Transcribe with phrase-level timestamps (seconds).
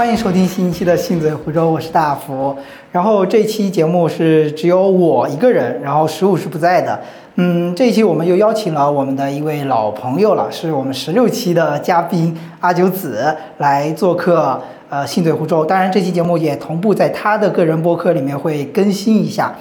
[0.00, 2.56] 欢迎收听新一期的《信嘴湖州》，我是大福。
[2.90, 6.98] 然后这期节目是只有我一个人，然后十五是不在的。
[7.34, 14.58] 嗯，这一期我们又邀请了我们的一位老朋友了，是我们十六期的嘉宾阿九子来做客。
[14.88, 15.66] 呃，信嘴湖州。
[15.66, 19.54] 当然，这期节目也同步在他的个人播客里面会更新一下。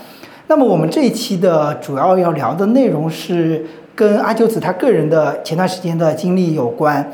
[0.47, 7.05] 那么我们这一期的主要要聊的内容是跟阿九子他个人的前段时间的经历有关。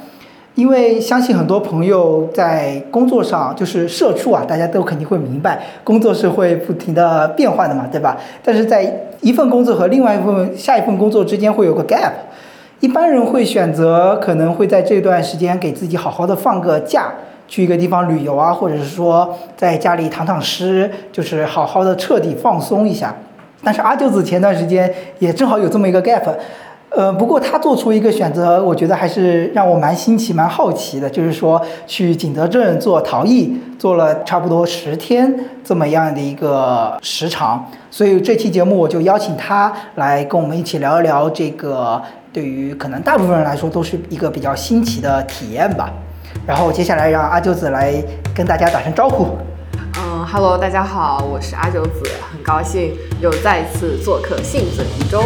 [0.56, 8.18] 因为相信很多朋友在工作上就是社畜啊，大家都肯定会明白，工作是会不停的变换的嘛，对吧？
[8.42, 12.12] 但是在一份工作和另外一份下一份工作之间会有个 gap，
[12.80, 17.14] 一般人会选择可能会在这段时间给自己好好的放个假，
[17.50, 23.14] 去一个地方旅游啊，或者是说在家里躺躺尸，就是好好的彻底放松一下。
[23.62, 26.24] 但是阿舅子前段时间也正好有这么一个 gap。
[26.90, 37.70] 呃，不过他做出一个选择，我觉得还是让我蛮新奇、蛮好奇的，就是说去景德镇做陶艺，做了差不多十天这么样的一个时长。
[37.92, 45.92] 所以这期节目我就邀请他来跟我们一起聊一聊这个，对于可能大部分人来说都是一个比较新奇的体验吧。
[46.48, 47.94] 然后接下来让阿九子来
[48.34, 49.28] 跟大家打声招呼。
[49.98, 55.22] 嗯，Hello，大家好，我是阿九子，很高兴又再次做客信嘴湖州。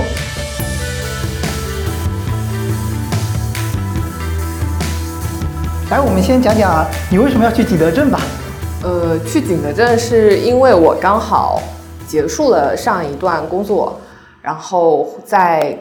[5.90, 8.20] 来，我们先讲讲你为什么要去景德镇吧。
[8.84, 11.60] 呃，去景德镇是因为我刚好
[12.08, 14.00] 结束了上一段工作，
[14.40, 15.76] 然后在。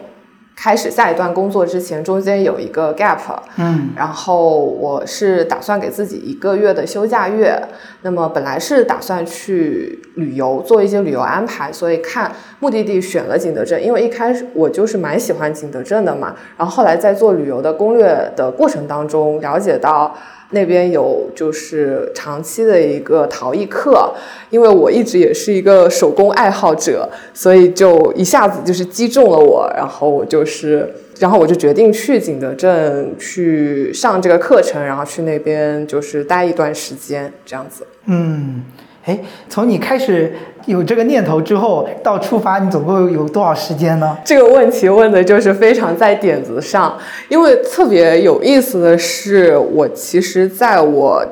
[0.60, 3.20] 开始下一段工作之前，中间有一个 gap，
[3.58, 7.56] 嗯，然后我是打算给自己一个月的休假月。
[8.02, 16.34] 那么本来是打算去旅游，做一些旅游安排，所以看目的地选了景德镇，因为一开始我就是蛮喜欢景德镇的嘛。
[16.56, 20.12] 然后后来在做旅游的攻略的过程当中，了解到。
[20.50, 24.14] 那边有就是长期的一个陶艺课，
[24.50, 37.86] 因为我一直也是一个手工爱好者，所以就一下子就是击中了我，然后我就是，然后我就决定去景德镇去上这个课程，然后去那边就是待一段时间这样子。
[38.06, 38.64] 嗯。
[39.04, 40.34] 哎，从你开始
[40.66, 44.18] 有这个念头之后到出发，你总共有多少时间呢？
[44.24, 46.98] 这个问题问的就是非常在点子上，
[47.28, 51.24] 因为特别有意思的是，我其实在我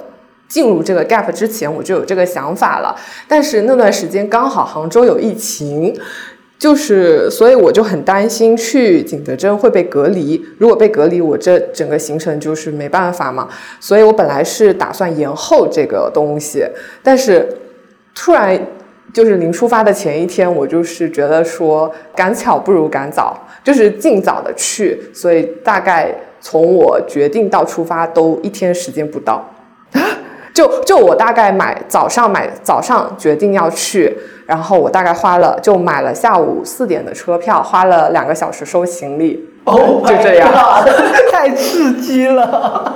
[0.49, 2.97] 进入这个 gap 之前，我就有这个想法了，
[3.29, 5.95] 但是那段时间刚好杭州有疫情，
[6.59, 13.49] 就是所以我就很担心去景德镇会被隔离，如果被隔离，我这整个行程就是没办法嘛，
[13.81, 16.65] 所以我本来是打算延后这个东西，
[17.03, 17.47] 但是。
[18.19, 18.59] 突然，
[19.13, 29.47] 就是临出发的前一天，我就是觉得说赶巧不如赶早，就是尽早的去，所以大概从我决定到出发都一天时间不到，
[30.57, 40.51] 就就我大概买早上买早上决定要去，然后我大概花了就买了下午四点的车票，花了两个小时收行李，哦，就这样，
[41.31, 42.95] 太刺激了，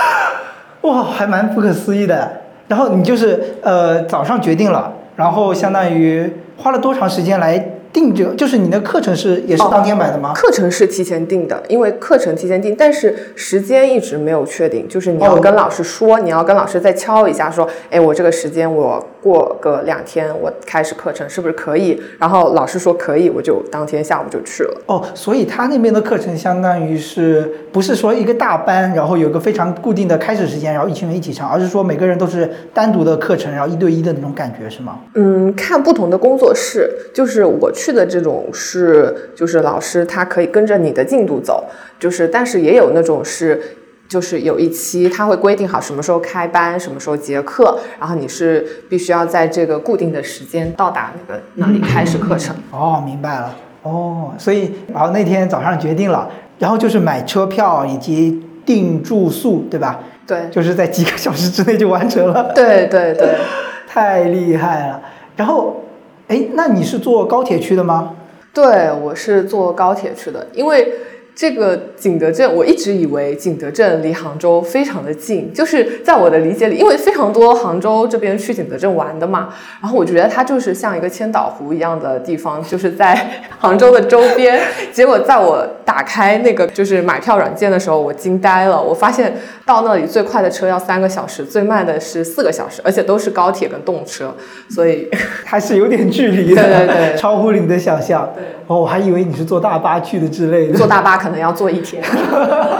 [0.82, 2.42] 哇，还蛮不可思议的。
[2.68, 7.72] 然后你就是呃早上决定了，然后相当于花了多长时间来？
[7.96, 10.34] 定这个就是你的课程是也是当天买的吗？
[10.34, 14.86] 课程是提前定的，因为课程提前定，但是时间一直没有确定。
[14.86, 22.00] 就是你要跟老师说，你要跟老师再敲一下，说，哎，我这个时间我过个两天我开始课程是不是可以？
[22.20, 24.82] 然后老师说可以，我就当天下午就去了。
[24.86, 35.00] 哦，所以他那边的课程相当于是不是说一个大班，然后有个非常固定的开始时间，然后一群人一起上，而是说每个人都是单独的课程，然后一对一的那种感觉是吗？
[35.14, 37.86] 嗯，看不同的工作室，就是我去。
[37.86, 41.66] 去的这种是，就是老师他可以跟着你的进度走，
[42.00, 43.62] 就是但是也有那种是，
[44.08, 52.54] 就是有一期他会规定好什么时候开班，什么时候结课，然后你是必须要在这个固定的时间到达那个那里开始课程。
[52.70, 53.54] 哦，明白了。
[53.82, 56.28] 哦，所以然后那天早上决定了，
[56.58, 60.00] 然后就是买车票以及订住宿，对吧？
[60.26, 62.52] 对，就是在几个小时之内就完成了。
[62.54, 63.36] 对对对，
[63.86, 65.00] 太厉害了。
[65.36, 65.82] 然后。
[66.28, 68.16] 哎，那你是坐高铁去的吗？
[68.52, 70.92] 对，我是坐高铁去的，因为。
[71.36, 79.50] 这个景德镇，我一直以为景德镇离杭州非常的近，就是在我的理解里，因为非常多杭州这边去景德镇玩的嘛，
[79.82, 84.58] 然后我觉得它就是像一个千岛湖一样的地方，就是在杭州的周边。
[84.90, 89.36] 结果在我打开那个就是买票软件的时候，我惊呆了，我发现
[89.66, 94.34] 到那里最快的车要三个小时，最慢的是四个小时，而且都是高铁跟动车，
[94.70, 95.06] 所以
[95.44, 98.32] 还是有点距离的，对对对，超乎你的想象。
[98.34, 101.25] 对，哦，我还以为你是坐大巴去的之类的，坐大巴。
[101.26, 102.00] 可能要坐一天，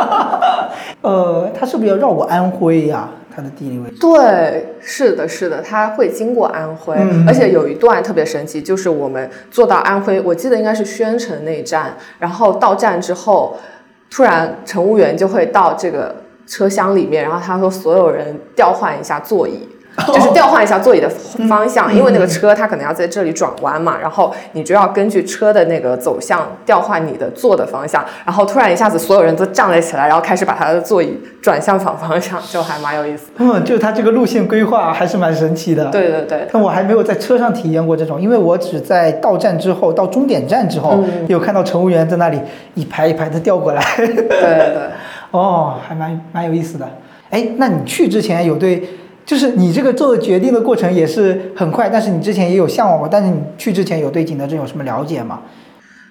[1.02, 3.08] 呃，他是不是要绕过安徽呀？
[3.34, 3.96] 它的地理位置。
[4.00, 13.56] 对，是的，是的，它会经过安徽，嗯而且有一段特别神奇，就是我们坐到安徽，我记得应该是宣城那一站，然后到站之后，
[14.08, 16.14] 突然乘务员就会到这个
[16.46, 19.69] 车厢里面，然后他说所有人调换一下座椅。
[20.06, 21.08] 就是调换一下座椅的
[21.48, 33.31] 方向，因为那个车它可能要在这里转弯嘛，然后你就要根据车的那个走向调换你的坐的方向，然后突然一下子所有人都站了起来，然后开始把他的座椅转向反方向，就还蛮有意思。
[33.38, 35.90] 嗯，就它这个路线规划还是蛮神奇的。。
[35.90, 42.38] 对对对，但我还没有在车上体验过这种，因为我只在到站之后，到终点站之后，嗯有看到乘务员在那里
[42.75, 43.82] 一排一排的调过来。
[43.96, 44.82] 对对对。
[45.32, 46.88] 哦，还蛮蛮有意思的。
[47.31, 48.82] 哎，那你去之前有对，
[49.26, 55.43] 就是你这个做决定的过程也是很快，但是你之前也有向往过，但是你去之前有对景德镇有什么了解吗？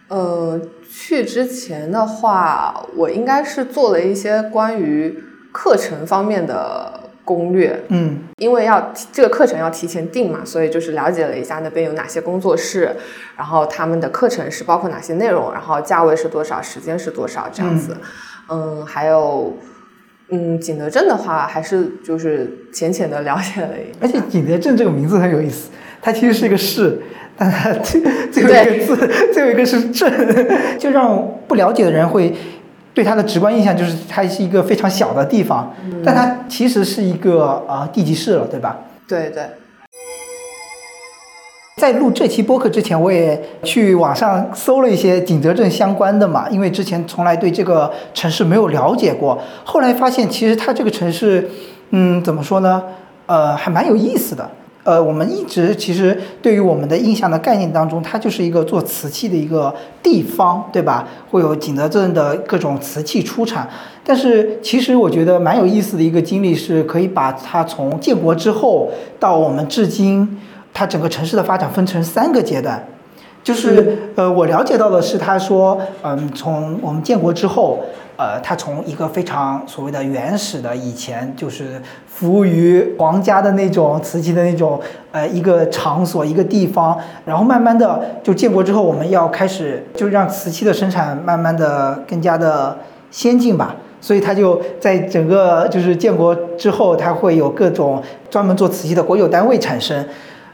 [0.10, 5.18] 呃，去之前的话，我应该是做了一些关于
[5.52, 12.96] 课程方面的攻略，嗯因为要这个课程要提前定嘛，所以就是了解了一下那边有哪些工作室，
[13.38, 17.98] 然后他们的课程是包括哪些内容，然后价位是多少，时间是多少这样子。
[18.50, 19.58] 嗯还有，
[20.30, 24.00] 嗯，景德镇的话，还是就是浅浅的了解了一下。
[24.02, 25.70] 而且景德镇这个名字很有意思，
[26.02, 27.00] 它其实是一个市，
[27.38, 28.02] 但它最
[28.32, 30.12] 最后一个字最后一个是镇，
[30.80, 32.34] 就让不了解的人会
[32.94, 35.74] 对它的直观印象就是它是一个非常小的地方，
[36.04, 38.80] 但它其实是一个呃地级市了，对吧？
[39.08, 39.44] 对对，
[41.82, 49.38] 在录这期播客之前，我也去网上搜了一些景德镇相关的嘛，因为之前从来对这个城市没有了解过。
[49.66, 51.50] 后来发现，其实它这个城市，
[51.90, 52.82] 嗯，怎么说呢？
[53.26, 54.50] 呃，还蛮有意思的。
[54.86, 61.06] 呃，我们一直其实对于我们的印象的概念当中，它就是一个做瓷器的一个地方，对吧？
[61.30, 63.68] 会有景德镇的各种瓷器出产。
[64.02, 68.90] 但是其实我觉得蛮有意思的一个经历，是可以把它从建国之后
[69.20, 70.40] 到我们至今。
[70.76, 72.86] 它整个城市的发展分成三个阶段，
[73.42, 77.80] 就是呃，我了解到的是，他说，嗯，从我们建国之后，
[78.18, 84.78] 呃，它从一个非常所谓的原始的以前就是服务于皇家的那种瓷器的那种
[85.14, 92.78] 呃一个场所一个地方，然后慢慢的就建国之后，我们要开始就让瓷器的生产慢慢的更加的
[93.10, 93.78] 先进吧。
[94.02, 100.06] 所以它就在整个就是建国之后，它会有各种专门做瓷器的国有单位产生。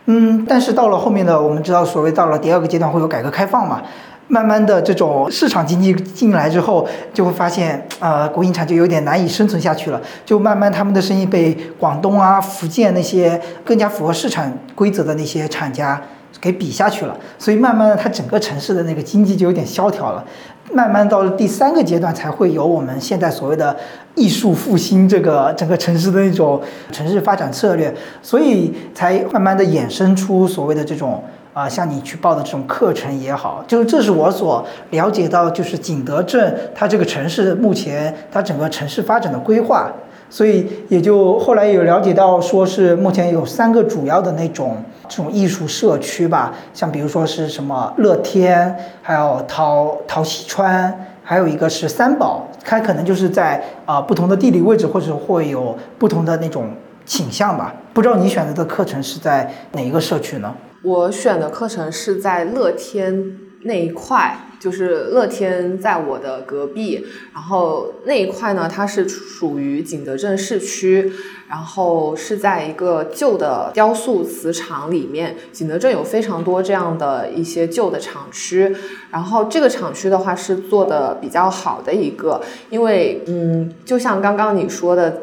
[0.06, 3.82] 嗯，但是到了后面的，我们知道，所谓到了第二个阶段会有改革开放嘛，
[4.28, 16.02] 慢慢的这种市场经济进来之后，就会发现，呃，国营厂就有点难以生存下去了，就慢慢他们的生意被广东啊、福建那些更加符合市场规则的那些厂家
[16.40, 20.26] 给比下去了，所以慢慢的，它整个城市的那个经济就有点萧条了。
[20.74, 23.76] 慢慢到了第三个阶段，才会有我们现在所谓的
[24.16, 26.62] 艺术复兴这个整个城市的那种
[26.92, 31.24] 城市发展策略，所以才慢慢的衍生出所谓的这种
[31.54, 39.92] 啊、像你去报的这种课程也好，就是这是我所了解到，就是景德镇它这个城市目前它整个城市发展的规划。
[40.30, 44.78] 所以也就后来有了解到，说是目前有三个主要的那种
[45.10, 56.74] 这种艺术社区吧，像比如说是什么乐天，还有陶陶溪川，还有一个是三宝，它可能就是在啊、不同的地理位置，或者会有不同的那种
[57.06, 57.74] 倾向吧。
[57.94, 60.54] 不知道你选择的课程是在哪一个社区呢？
[60.84, 71.12] 我选的课程是在乐天那一块，就是乐天在我的隔壁，然后那一块呢，它是属于景德镇市区，
[71.48, 75.36] 然后是在一个旧的雕塑瓷厂里面。
[75.52, 78.76] 景德镇有非常多这样的一些旧的厂区，
[79.12, 85.22] 然后这个厂区的话是做的比较好的一个，因为嗯，就像刚刚你说的。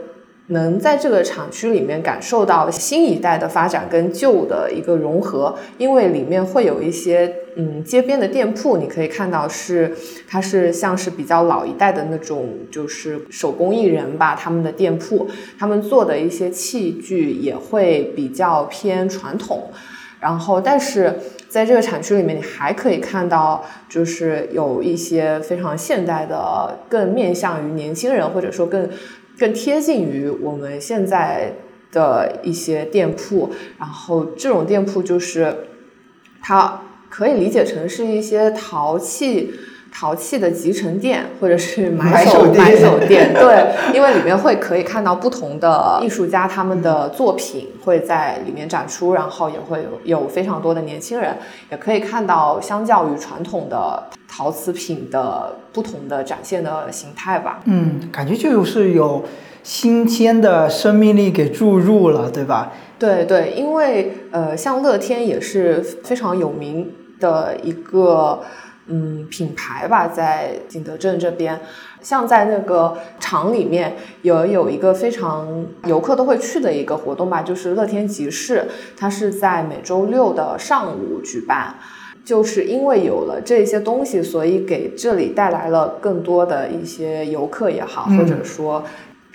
[0.51, 9.95] 能在这个厂区里面感受到新一代的发展跟旧的一个融合，因为里面会有一些嗯街边的店铺，你可以看到是
[10.27, 19.71] 它是像是比较老一代的那种就是手工艺人吧，他们的店铺，他们做的一些器具也会比较偏传统，
[20.21, 21.15] 然后但是。
[21.49, 28.87] 在这个产区里面，你还可以看到，就是有一些非常现代的，更面向于年轻人，或者说更
[29.39, 31.55] 更贴近于我们现在
[31.91, 33.51] 的一些店铺。
[33.79, 35.57] 然后这种店铺就是，
[36.43, 39.53] 它可以理解成是一些陶器。
[39.91, 51.35] 陶器的集成店，或者是买手买手店，对，因为里面会可以看到不同的艺术家他们的作品会在里面展出，然后也会有有非常多的年轻人，
[51.71, 57.61] 也可以看到相较于传统的陶瓷品的不同的展现的形态吧。
[57.65, 59.25] 嗯，感觉就是有
[59.69, 62.73] 新鲜的生命力给注入了，对吧？
[62.99, 68.41] 对对，因为呃，像乐天也是非常有名的一个
[68.87, 71.61] 嗯品牌吧，在景德镇这边，
[72.01, 81.75] 像在那个厂里面有有一个非常游客都会去的一个活动吧，就是乐天集市，它是在每周六的上午举办。
[82.25, 88.85] 就是因为有了这些东西，所以给这里带来了更多的一些游客也好，或者说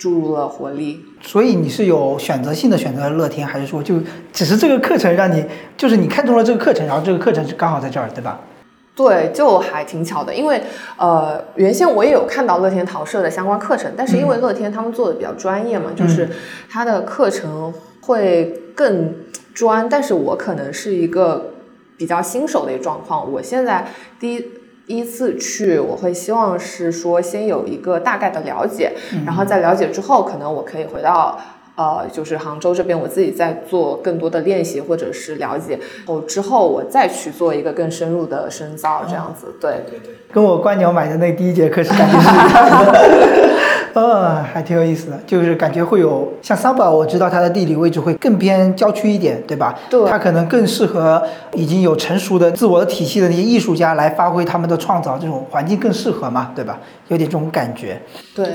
[0.04, 1.02] 注入了活力。
[1.22, 3.94] 所以你是有选择性的选择乐天，还是说就
[4.34, 5.42] 只是这个课程让你，
[5.78, 8.40] 就是你看中了这个课程，然后这个课程是刚好在这儿，对吧？
[8.94, 10.60] 对，就还挺巧的，因为
[10.98, 16.28] 呃，原先我也有看到乐天陶社的相关课程，但是因为乐天他们做的比较专业嘛，就是
[16.68, 19.14] 他的课程会更
[19.54, 21.50] 专，但是我可能是一个。
[21.96, 23.86] 比较新手的一个状况，我现在
[24.18, 24.44] 第一
[24.86, 28.92] 一次去，我会希望是说先有一个大概的了解，
[29.24, 31.38] 然后在了解之后，可能我可以回到
[31.76, 43.54] 呃，就是杭州这边，我自己再做更多的练习或者是了解，哦之后我再去做一个更深入的深造，这样子，对对对，跟我观鸟买的那第一节课是感觉是一样的。
[43.94, 49.72] 呃，还挺有意思的，就是感觉会有像桑巴，我知道它的地理位置会更偏郊区一点，对吧？
[49.88, 51.22] 对，它可能更适合
[51.52, 56.78] 已经有成熟的自我的体系的那些艺术家来发挥他们的创造，这种环境更适合嘛，对吧？
[57.06, 58.00] 有点这种感觉。
[58.34, 58.46] 对。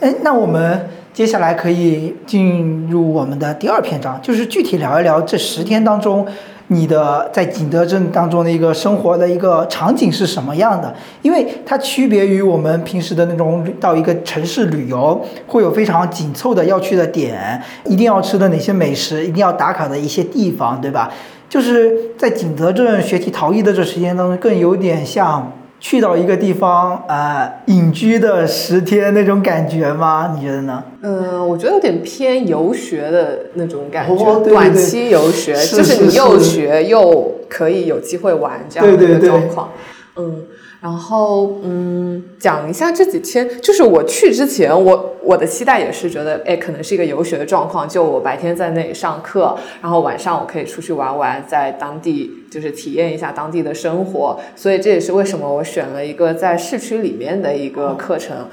[0.00, 6.26] 哎，那我们接下来可以进入我们的第二篇章，就是具体聊一聊这十天当中。
[6.68, 10.94] 你的在景德镇当中的一个生活的一个场景是什么样的？
[11.22, 21.12] 因为它区别于我们平时的那种到一个城市旅游，会有非常紧凑的要去的点，一定要吃的哪些美食，一定要打卡的一些地方，对吧？
[21.48, 25.52] 就是在景德镇学习陶艺的这时间当中，更有点像。
[25.84, 30.34] 去到一个地方，呃，隐居的十天那种感觉吗？
[30.34, 30.82] 你觉得呢？
[31.02, 39.68] 嗯，我觉得有点偏游学的那种感觉，短期游学，就是你又学又可以有机会玩这样的一个状况，
[40.16, 40.44] 嗯。
[40.84, 54.38] 然后，嗯，讲一下这几天，就是我去之前，我我的期待也是觉得，哎，可能是一个游学的状况，就我白天在那里上课，然后晚上我可以出去玩玩，在当地就是体验一下当地的生活。
[54.54, 58.50] 所以这也是为什么我选了一个在市区里面的一个课程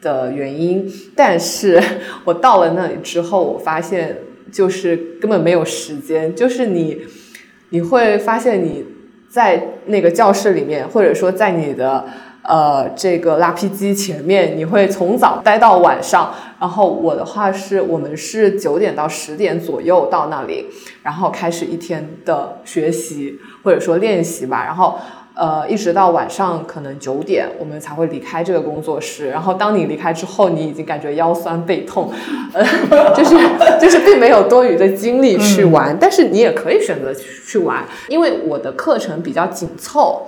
[0.00, 0.90] 的原因。
[1.14, 1.78] 但是
[2.24, 4.16] 我到了那里之后，我发现
[4.50, 7.02] 就是根本没有时间，就是你
[7.68, 8.86] 你会发现你。
[9.34, 12.04] 在那个教室里面，或者说在你的
[12.42, 16.34] 呃这个拉皮机前面，你会从早待到晚上。
[16.60, 20.66] 然后我的话是，我们是九点到十点左右到那里，
[21.02, 24.64] 然后开始一天的学习或者说练习吧。
[24.64, 24.98] 然后。
[25.36, 29.30] 呃，一直到晚上可能九点，我们才会离开这个工作室。
[29.30, 32.12] 然后当你离开之后，你已经感觉腰酸背痛，
[32.52, 32.64] 呃，
[33.16, 33.36] 就是
[33.80, 35.96] 就是并没有多余的精力去玩。
[36.00, 40.22] 但是你也可以选择去玩，因为我的课程比较紧凑。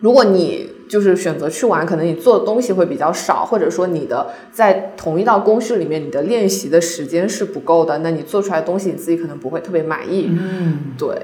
[0.00, 10.28] 如果你就是选择去玩，可能你做的东西会比较少，或者说你的在同一道工序里面，你的练习的时间是不够的，那你做出来的东西你自己可能不会特别满意。
[10.30, 11.22] 嗯，对，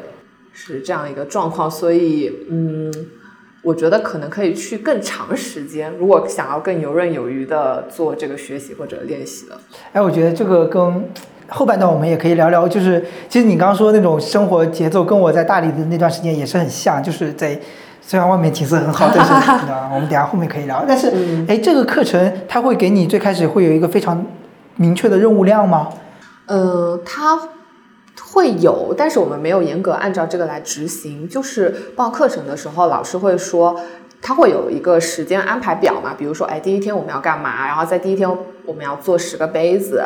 [0.54, 1.70] 是这样一个状况。
[1.70, 2.90] 所以，嗯。
[3.66, 9.58] 我觉得可能可以去更长时间，如果想要更游刃有余的做这个学习或者练习的。
[9.92, 11.10] 哎，我觉得这个跟
[11.48, 17.58] 后半段我们也可以聊聊，就是其实你刚刚说那种生活节奏，跟我在大理的那段时间也是很像，就是在
[18.00, 19.32] 虽然外面景色很好，但是
[19.92, 20.84] 我们等下后面可以聊。
[20.86, 21.12] 但是，
[21.48, 24.24] 哎，这个课程它会给你最开始会有一个非常
[24.76, 25.88] 明确的任务量吗？
[26.46, 27.36] 呃，它。
[28.36, 31.26] 会有，但是我们没有严格按照这个来执行。
[31.26, 33.80] 就是报课程的时候，老师会说，
[34.20, 36.12] 他会有一个时间安排表嘛。
[36.18, 37.66] 比如说，哎，第一天我们要干嘛？
[37.66, 38.28] 然后在第一天
[38.66, 40.04] 我们要做十个杯子。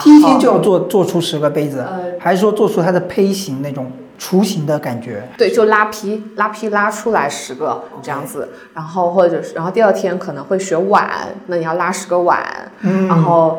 [0.00, 1.84] 第一天就要做做出十个杯子，
[2.20, 5.28] 还是说做出它的胚形那种雏形的感觉？
[5.36, 8.48] 对，就拉坯，拉坯拉出来十个这样子。
[8.72, 11.10] 然后或者是，然后第二天可能会学碗，
[11.48, 12.70] 那你要拉十个碗。
[12.82, 13.58] 嗯，然后。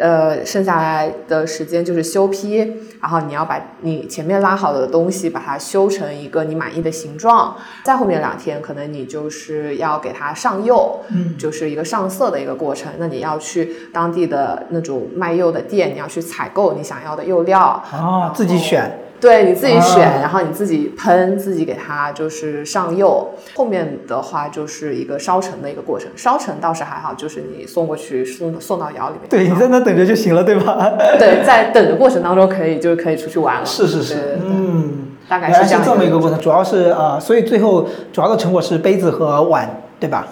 [0.00, 7.54] 呃，剩下来的时间就是修坯，然后你要把你前面拉好的东西，把它修成一个你满意的形状。
[7.84, 12.90] 再后面两天，可能你就是要给它上釉，嗯，就是一个上色的一个过程。
[12.98, 17.60] 那你要去当地的那种卖釉的店，你要去采购你想要的釉料
[17.92, 18.90] 啊，自己选。
[19.20, 23.34] 对，你自己选，然后你自己喷，自己给它就是上釉。
[23.54, 29.28] 后面的话就是一个烧成的一个过程，烧成倒是还好，就是你送过去送送到窑里面。
[29.28, 30.92] 对，你在那等着就行了，对吧？
[31.18, 33.66] 对，在等的过程当中可以就是可以出去玩了。
[33.66, 40.26] 是是是，嗯，大概是这么一个过程，主要是呃，所以最后主要的成果是杯子和碗，对吧？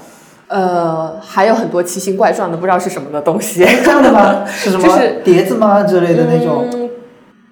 [0.48, 3.66] 呃，还有很多奇形怪状的，不知道是什么的东西。
[3.84, 4.46] 这样的吗？
[4.48, 6.66] 是什么 就是碟子吗之类的那种？
[6.72, 6.87] 嗯，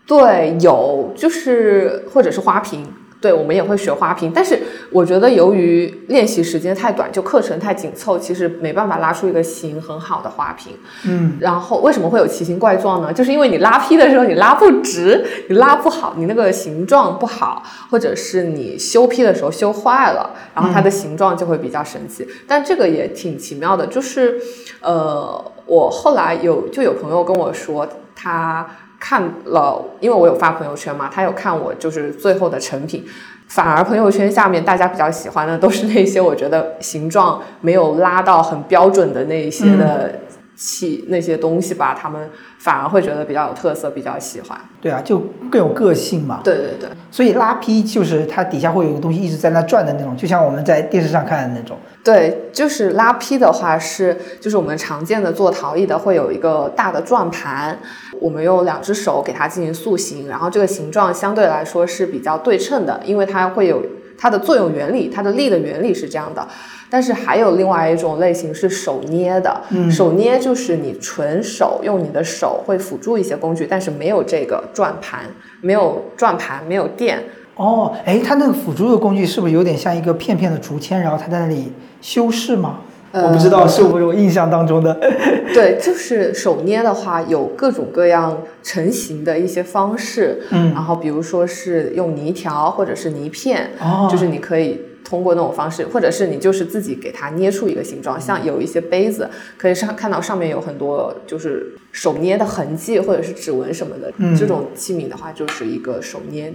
[0.07, 2.87] 对，有就是或者是花瓶。
[3.19, 4.57] 对，我们也会学花瓶，但是
[4.93, 10.75] 我觉得由于练习时间太短，就课程太紧凑，其实没办法拉出一个形很好的花瓶。
[11.07, 13.11] 嗯，然后为什么会有奇形怪状呢？
[13.13, 22.29] 就是因为你拉坯的时候你拉不直，你拉不好，你那个形状不好，或者是你修坯的时候修坏了，然后它的形状就会比较神奇。
[22.47, 24.39] 但这个也挺奇妙的，就是
[24.83, 28.67] 呃，我后来有就有朋友跟我说他。
[29.09, 33.05] 看了，因为我有发朋友圈嘛，他有看我就是最后的成品，
[33.47, 40.23] 反而朋友圈下面大家比较喜欢的都是那些我觉得形状没有拉到很标准的那一些的
[40.57, 42.29] 器那些东西吧，他们
[42.67, 44.59] 反而会觉得比较有特色，比较喜欢。
[44.81, 46.41] 对啊，就更有个性嘛。
[46.43, 51.79] 对对对，所以拉坯就是它底下会有一个东西一直在那转的那种，就像我们在电视上看的那种。
[52.03, 57.79] 对，就是拉坯的话是，就是我们常见的做陶艺的会有一个大的转盘，
[58.21, 63.81] 我们用两只手给它进行塑形，然后这个形状相对来说是比较对称的，因为它会有
[64.19, 66.45] 它的作用原理，它的力的原理是这样的。
[66.91, 75.21] 但是还有另外一种类型是手捏的，嗯手捏就是你纯手用你的手会辅助一些工具，但是没有这个转盘，
[75.61, 77.23] 没有转盘，没有电，
[77.57, 82.81] 哦，哎，它那个辅助的工具是不是有点像一个片片的竹签，然后它在那里修饰吗？
[83.13, 84.93] 我不知道是不是我印象当中的。
[85.55, 90.43] 对，就是手捏的话，有各种各样成型的一些方式。
[90.51, 98.21] 嗯然后比如说是用泥条或者是泥片，哦就是你可以通过那种方式，或者是你就是自己给它捏出一个形状。
[98.21, 104.13] 像有一些杯子，可以上看到上面有很多就是手捏的痕迹或者是指纹什么的。
[104.19, 106.53] 嗯这种器皿的话，就是一个手捏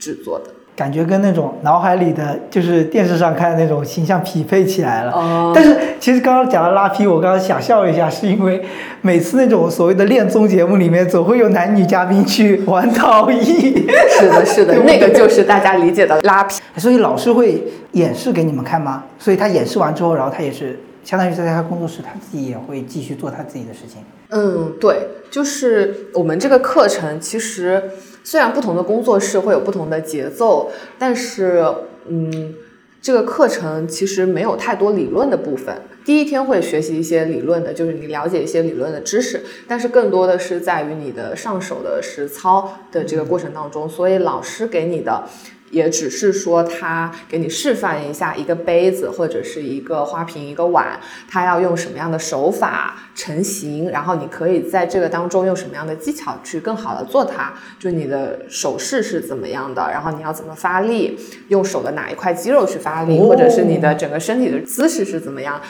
[0.00, 0.50] 制作的。
[0.74, 5.12] 感觉跟那种脑海里的就是电视上看的那种形象匹配起来了。
[5.12, 8.64] 哦但是其实刚刚讲到拉皮，我刚刚想笑一下，是因为
[9.02, 13.86] 每次那种所谓的恋综节目里面，总会有男女嘉宾去玩陶艺，
[14.18, 16.60] 是的，是的， 那个就是大家理解的拉皮。
[16.76, 19.04] 所以老师会演示给你们看吗？
[19.18, 24.02] 所以他演示完之后，然后他也是相当于在他工作室，他自己也会继续做他自己的事情。
[24.30, 24.96] 嗯，对，
[25.30, 27.82] 就是我们这个课程，其实
[28.24, 31.64] 虽然不同的工作室会有不同的节奏，但是
[32.06, 32.54] 嗯，
[33.00, 35.82] 这个课程其实没有太多理论的部分。
[36.04, 45.24] 第一天会学习一些理论的，就是你了解一些理论的知识，但是更多的是在于你的上手的实操的这个过程当中，所以老师给你的。
[45.72, 65.60] 也只是说他给你示范一下一个杯子或者是一个花瓶、一个碗，他要用什么样的手法成型，然后你可以在这个当中用什么样的技巧去更好的做它，就你的手势是怎么样的，然后你要怎么发力，用手的哪一块肌肉去发力，或者是你的整个身体的姿势是怎么样。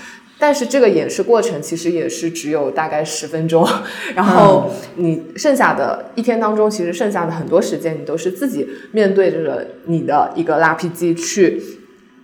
[0.42, 3.64] 但是这个演示过程其实也是只有大概十分钟，
[4.16, 11.62] 然后你剩下的一天当中，其实剩下的很多时间你都是自己面对着你的一个拉皮机去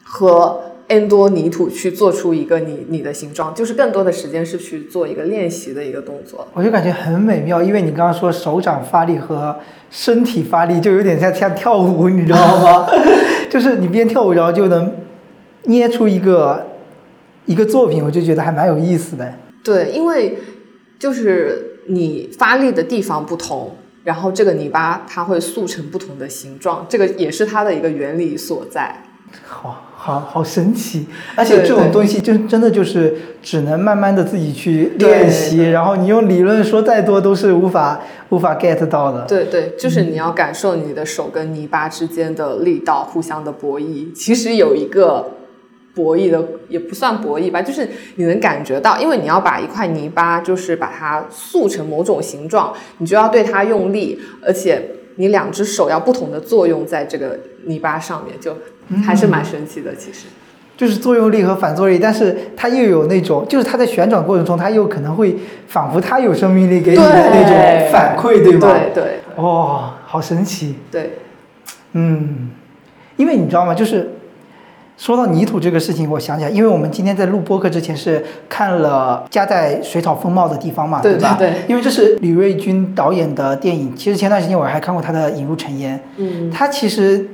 [0.02, 6.48] 和 N 多泥土去做出一个你你的形状，就是更多的时间是去做一个练习的一个动作。
[6.54, 9.56] 我就感觉很美妙，因为你刚刚说手掌发力和
[9.92, 12.88] 身体发力，就有点像像跳舞，你知道吗？
[13.48, 14.92] 就是你边跳舞，然后就能
[15.66, 16.66] 捏出一个
[17.48, 19.34] 一个作品，我就觉得还蛮有意思的。
[19.64, 20.38] 对，因为
[20.98, 29.02] 就是你发力的地方不同，然后这个泥巴它会塑成不同的形状，这个也是它的一个原理所在。
[29.46, 31.06] 好好好神奇，
[31.36, 39.26] 而且这种东西就真的就是只能慢慢的自己去练习，对然后你用理论说再多都是无法无法 get 到的。
[39.26, 44.10] 对对，就是你要感受你的手跟泥巴之间的力道互相的博弈。
[44.14, 45.32] 其实有一个
[45.98, 58.56] 博弈的，也不算博弈吧，就是你能感觉到，因为你要把一块泥巴，就是把它塑成某种形状，你就要对它用力，而且你两只手要不同的作用在这个泥巴上面，就
[59.04, 59.92] 还是蛮神奇的。
[59.96, 60.26] 其实，
[60.76, 68.72] 就是作用力和反作用力，但是它又有那种，就是它在旋转过程中，它又可能会仿佛它有生命力给你的那种反馈，对吗？
[68.72, 70.76] 对对哦，好神奇。
[70.92, 71.18] 对，
[71.94, 72.50] 嗯，
[73.16, 73.74] 因为你知道吗？
[73.74, 74.10] 就是
[74.98, 81.36] 说到泥土这个事情，我想起来，因为我们今天在录播客之前是看了《家在水草丰茂的地方》嘛，对吧？
[81.38, 87.28] 对对因为这是李瑞军导演的电影，其实前段时间我还看过他的《引入尘烟》，嗯他其实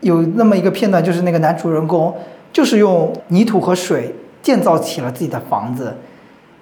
[0.00, 2.12] 有那么一个片段，就是那个男主人公
[2.52, 5.94] 就是用泥土和水建造起了自己的房子。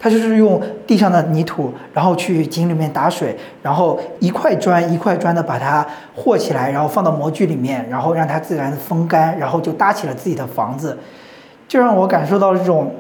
[0.04, 10.98] 他就是用地上的泥土，然后去井里面打水，然后一块砖一块砖的把它和起来，然后放到模具里面，然后让它自然的风干，然后就搭起了自己的房子，
[11.66, 12.96] 就让我感受到这种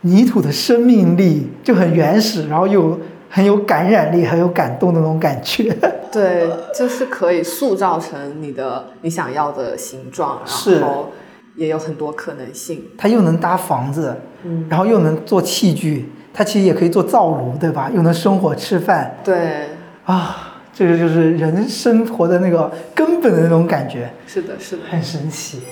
[0.00, 5.76] 泥土的生命力就很原始，然后又很有感染力、很有感动的那种感觉。
[6.10, 10.40] 对，就是可以塑造成你的你想要的形状，
[10.80, 11.10] 然后
[11.56, 12.84] 也有很多可能性。
[12.96, 17.90] 它又能搭房子，嗯，然后又能做器具，它其实也可以做灶炉，对吧？
[17.94, 19.68] 又能生火吃饭对，
[20.04, 24.82] 啊，这个就是人生活的那个根本的那种感觉，是的，是的。
[24.88, 25.62] 很神奇。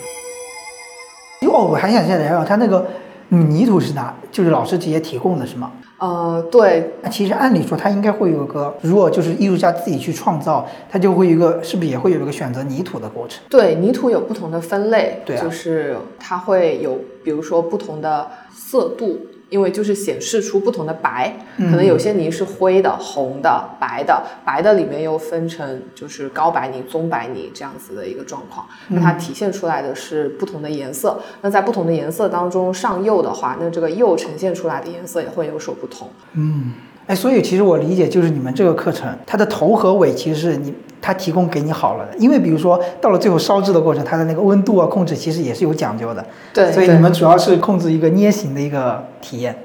[1.48, 2.86] 哦，我还想再聊聊它那个
[3.28, 5.72] 泥土是哪，就是老师直接提供的是吗？
[5.98, 13.42] 呃，对，那其实按理说，它应该会有一个，如果就是艺术家自己去创造，它就会有一个，是不是也会有一个选择泥土的过程？
[13.48, 31.20] 对，泥土有不同的分类，对啊就是它会有，比如说不同的色度，因为就是显示出不同的白，嗯可能有些泥是灰的、红的、白的，白的里面又分成就是高白泥、棕白泥这样子的一个状况，那它体现出来的是不同的颜色。
[31.42, 36.08] 那在不同的颜色当中上釉的话，那这个釉呈现出来的颜色也会有所不同。
[36.32, 36.72] 嗯，
[37.06, 49.56] 哎，所以其实我理解，就是你们这个课程，它的头和尾其实是你它提供给你好了的，因为比如说到了最后烧制的过程，它的那个温度啊控制其实也是有讲究的，对，所以你们主要是控制一个捏形的一个体验。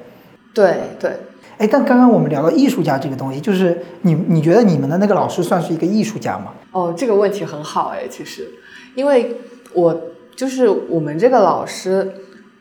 [0.53, 1.11] 对对。
[1.57, 6.53] 哎，但刚刚我们聊到艺术家这个东西，就是你你觉得你们的那个老师算是一个艺术家吗？
[6.71, 8.49] 哦，这个问题很好哎，其实，
[8.95, 9.37] 因为
[9.73, 10.01] 我
[10.35, 12.11] 就是我们这个老师，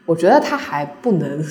[0.05, 1.43] 我觉得他还不能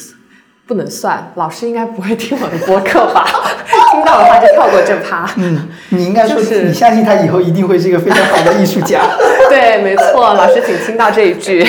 [0.70, 3.26] 不能算，老师应该不会听我的播客吧？
[3.92, 5.28] 听到的话就跳过这趴。
[5.38, 9.02] 嗯，你应该说就是你相信他以后一定会是一个非常好的艺术家。
[9.50, 11.66] 对，没错，老师请听到这一句。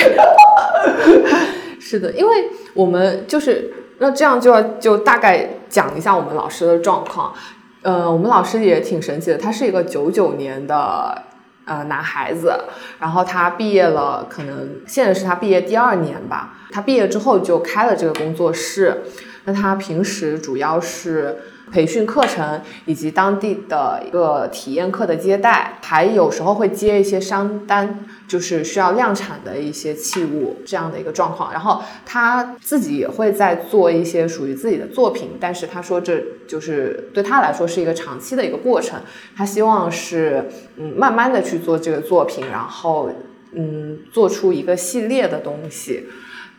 [1.79, 7.33] 是的，因为我们就是那这样就要就大概讲一下我们老师的状况。
[7.81, 11.23] 呃，我们老师也挺神奇的，他是一个九九年的
[11.71, 12.53] 呃男孩子，
[12.99, 16.53] 然后他毕业了，可能现在是他毕业第二年吧。
[16.69, 19.03] 他毕业之后就开了这个工作室，
[19.45, 21.37] 那他平时主要是
[21.71, 31.51] 培训课程以及当地的一个体验课的接待，还有时候会接一些商单，就是需要量产的一些器物这样的一个状况。
[31.51, 38.99] 然后他自己也会在做一些属于自己的作品，但是他说这就是对他来说是一个长期的一个过程，
[39.35, 43.09] 他希望是嗯慢慢的去做这个作品，然后
[43.53, 46.07] 嗯做出一个系列的东西。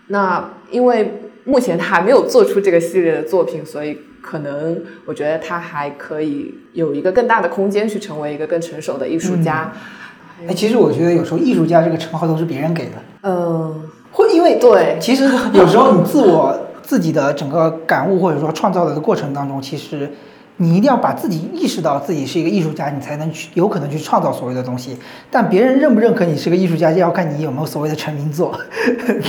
[0.08, 9.72] 那因为目前他还没有做出这个系列的作品，所以可能我觉得他还可以有一个更大的空间去成为一个更成熟的艺术家。
[10.48, 13.82] 哎，其实我觉得有时候艺术家这个称号都是别人给的，嗯，
[14.12, 14.96] 会因为对。
[15.00, 20.10] 其实有时候你自我自己的整个感悟或者说创造的过程当中，其实
[20.58, 24.96] 你一定要把自己意识到自己是一个艺术家，你才能去有可能去创造所谓的东西。
[25.30, 28.58] 但别人认不认可你是个艺术家，就要看你有没有所谓的成名作。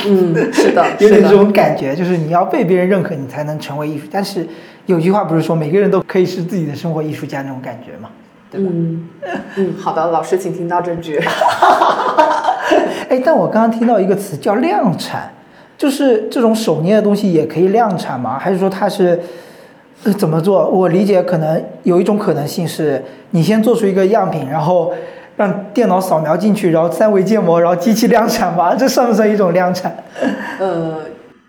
[0.06, 4.06] 嗯，是的， 有点这，种感觉，就是你要被别人认可，你才能成为艺术。
[4.12, 4.48] 但是
[4.86, 8.10] 有句话不是说每个人都可以是自己的生活艺术家那种感觉吗？
[8.52, 8.70] 对吧？
[8.72, 9.10] 嗯
[9.56, 11.20] 嗯，好的，老师请听到这句。
[13.10, 15.34] 哎，但我刚刚听到一个词叫量产，
[15.78, 18.38] 就是这种手捏的东西也可以量产吗？
[18.38, 19.20] 还是说它是
[20.04, 20.70] 呃怎么做？
[20.70, 24.94] 我理解可能有一种可能性是，你先做出一个样品，然后
[25.38, 28.76] 让电脑扫描进去，然后三维建模，然后机器量产吧？
[28.76, 30.04] 这算不算一种量产？
[30.60, 31.00] 呃，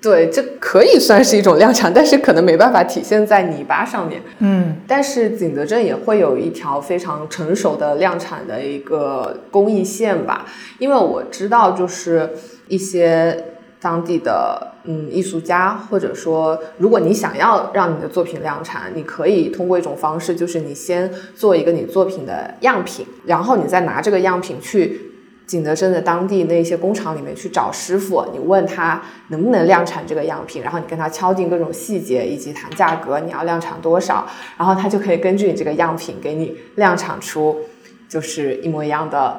[0.01, 4.23] 对，这可以算是一种量产，但是可能没办法体现在泥巴上面。
[4.39, 10.47] 嗯但是景德镇也会有一条非常成熟的量产的一个工艺线吧，
[10.79, 12.31] 因为我知道就是
[12.69, 13.45] 一些
[13.85, 25.11] 当地的嗯艺术家，或者说如果你想要让你的作品量产，你可以通过一种方式，就是你先做一个你作品的样品，然后你再拿这个样品去。
[25.47, 37.61] 景德镇的当地那些工厂里面去找师傅，你问他能不能量产这个样品，然后你跟他敲定各种细节以及谈价格，你要量产多少，然后他就可以根据你这个样品给你量产出
[38.09, 39.39] 就是一模一样的，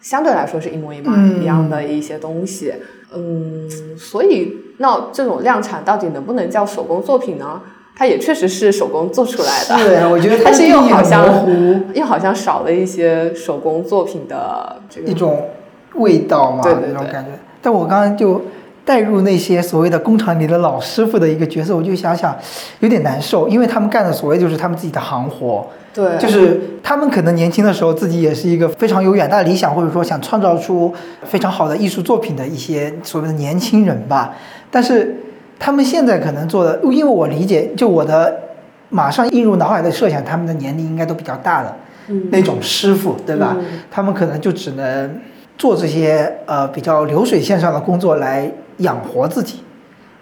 [0.00, 2.72] 相对来说是一模一样嗯一样的一些东西。
[2.74, 2.80] 嗯，
[3.98, 7.60] 所以那这种量产到底能不能叫手工作品呢？
[7.96, 11.44] 它也确实是手工做出来的，是啊，我觉得它 但是又好像
[11.94, 15.48] 又好像少了一些手工作品的这个一种
[15.94, 17.30] 味道嘛，对对对那种感觉。
[17.60, 18.40] 但我刚刚就
[18.88, 22.34] 带入那些所谓的工厂里的老师傅的一个角色，我就想想
[22.80, 30.90] 有点难受，因为他们干的所谓就是他们自己的行活，对，就是他们可能年轻的时候自己也是一个非常有远大理想，或者说想创造出
[31.26, 34.34] 非常好的艺术作品的一些所谓的年轻人吧。
[34.70, 35.14] 但是
[35.58, 38.34] 他们现在可能做的，因为我理解，就我的
[38.88, 43.54] 马上映入脑海的设想，他们的年龄应该都比较大的嗯那种师傅，对吧？
[43.60, 45.20] 嗯他们可能就只能
[45.58, 49.60] 做这些呃比较流水线上的工作来养活自己，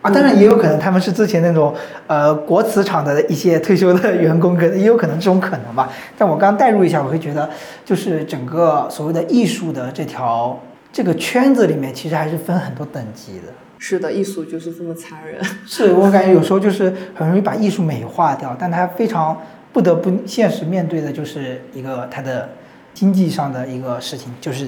[0.03, 1.75] 啊，当然也有可能他们是之前那种
[2.07, 5.91] 呃国瓷厂的一些退休的员工，可能 也有可能这种可能吧。
[6.17, 7.49] 但我刚代入一下，我会觉得，
[7.85, 10.59] 就是整个所谓的艺术的这条
[10.93, 13.53] 这个圈子里面，其实还是分很多等级的。
[13.79, 15.39] 是的，艺术就是这么残忍。
[15.67, 19.37] 是我感觉有时候就是很容易把艺术美化掉，但它非常
[19.73, 22.49] 不得不现实面对的就是一个它的
[22.95, 24.67] 经济上的一个事情，就是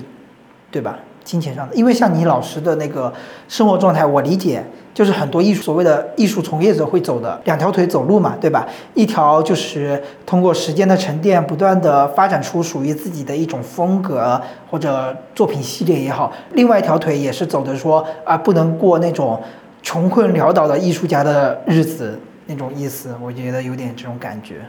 [0.71, 0.99] 对吧？
[1.29, 3.13] 金钱上的，因为像你老师的那个
[3.49, 4.65] 生活状态，我理解
[4.95, 8.67] 就是很多艺术所谓的艺术从业者会走的两条腿走路嘛，对吧？
[8.95, 19.39] 一条就是通过时间的沉淀，不断的发展出属于自己的一种风格或者作品系列也好，另外一条腿也是走的说啊，不能过那种
[19.83, 24.63] 穷困潦倒的艺术家的日子那种意思，我觉得有点这种感觉。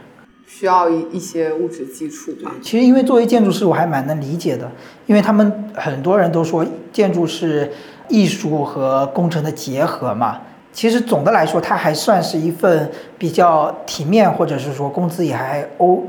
[0.52, 2.50] 需要一一些物质基础吧。
[2.60, 4.68] 其实，因为作为建筑师，我还蛮能理解的，
[5.06, 7.70] 因为他们很多人都说建筑是
[8.08, 10.40] 艺术和工程的结合嘛。
[10.72, 16.02] 其实总的来说，它还算是一份比较体面，或者是说工资也还 O，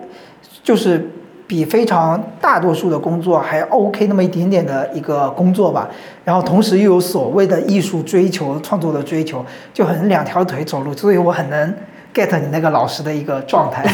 [0.63, 1.11] 就是
[1.45, 5.87] 比非常大多数的工作还 OK 那么一点点的一个工作吧。
[6.25, 11.73] 然后同时又有所谓的艺术追求、创作的追求，就很两条腿走路，所以我很能。
[12.13, 13.85] Get 你那个老师的一个状态，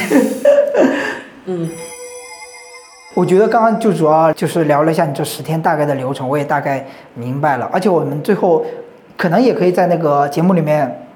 [1.46, 1.70] 嗯，
[3.14, 7.70] 我觉得刚刚就主要就是聊了一下你这十天大概的流程，我也大概明白了。
[7.72, 8.66] 而且我们最后
[9.16, 11.08] 可能也可以在那个节目里面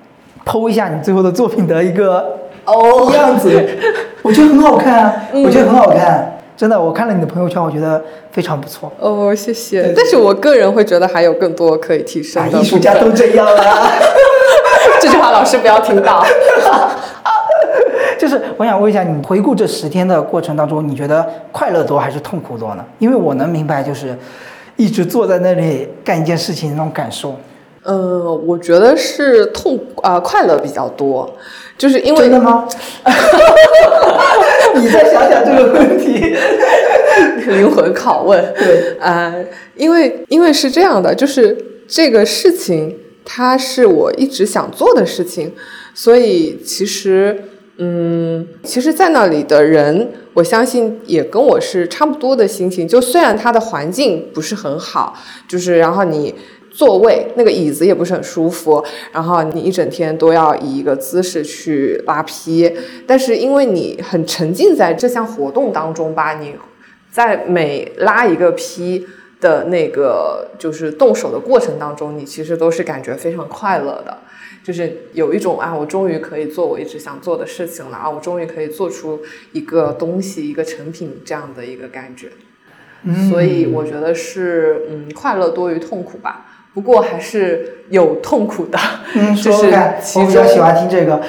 [0.46, 3.50] 剖一下你最后的作品的一个哦 样子，
[4.22, 8.92] 我觉得很好看啊，我觉得很好看，真的，我看了你的朋友圈，我觉得非常不错。
[9.00, 9.94] 哦，谢谢。
[9.96, 12.60] 但是我个人会觉得还有更多可以提升的。
[12.60, 13.90] 艺术家都这样啊。
[15.30, 16.26] 老师不要听到。
[18.18, 22.86] 就是我想问一下，你回顾这十天的过程当中，你觉得快乐多还是痛苦多呢？
[23.00, 24.16] 因为我能明白，就是
[24.76, 27.36] 一直坐在那里干一件事情那种感受。
[27.84, 31.28] 呃，我觉得是痛啊，快乐比较多，
[31.80, 32.68] 就是因为真的吗？
[34.76, 36.36] 你再想想这个问题，
[37.48, 38.54] 灵魂拷问。
[38.54, 39.34] 对啊，
[39.76, 41.58] 因为因为是这样的，就是
[41.88, 42.96] 这个事情。
[43.24, 45.54] 它是我一直想做的事情，
[45.94, 47.44] 所以其实，
[47.78, 52.88] 嗯，其实，在那里的人，我相信也跟我是差不多的心情。
[52.88, 56.34] 就虽然它的环境不是很好，就是然后你
[56.72, 66.56] 座位那个椅子也不是很舒服，然后你一整天都要以一个姿势去拉坯，但是因为你很沉浸在这项活动当中吧，你
[67.12, 69.06] 在每拉一个坯。
[69.42, 74.20] 的那个就是动手的过程当中，你其实都是感觉非常快乐的，
[74.64, 79.20] 就是有一种啊，我终于可以做我一直想做的事情了啊，我终于可以做出
[79.52, 82.30] 一个东西、一个成品这样的一个感觉。
[83.30, 86.46] 所以我觉得是嗯，快乐多于痛苦吧。
[86.74, 88.78] 不过还是有痛苦的，
[89.16, 89.66] 嗯， 就是
[90.20, 91.20] 我比较喜欢听这个。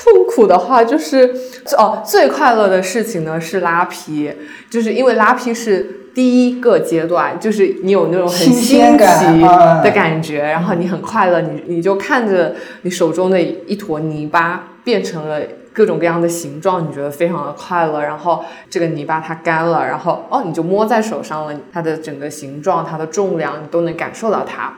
[0.00, 1.34] 痛苦的话就是
[1.76, 4.32] 哦，最快乐的事情呢是拉皮，
[4.70, 15.40] 就是因为拉皮是第一个阶段，就是你有那种很新奇的感觉，然后你很快乐，你你就看着你手中的一坨泥巴变成了
[15.72, 18.00] 各种各样的形状，你觉得非常的快乐。
[18.00, 24.74] 然后这个泥巴它干了，然后哦你就摸在手上了，它的整个形状、它的重量你都能感受到它。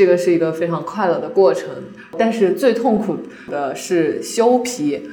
[0.00, 1.68] 这个是一个非常快乐的过程，
[2.16, 3.18] 但是最痛苦
[3.50, 5.10] 的是修坯。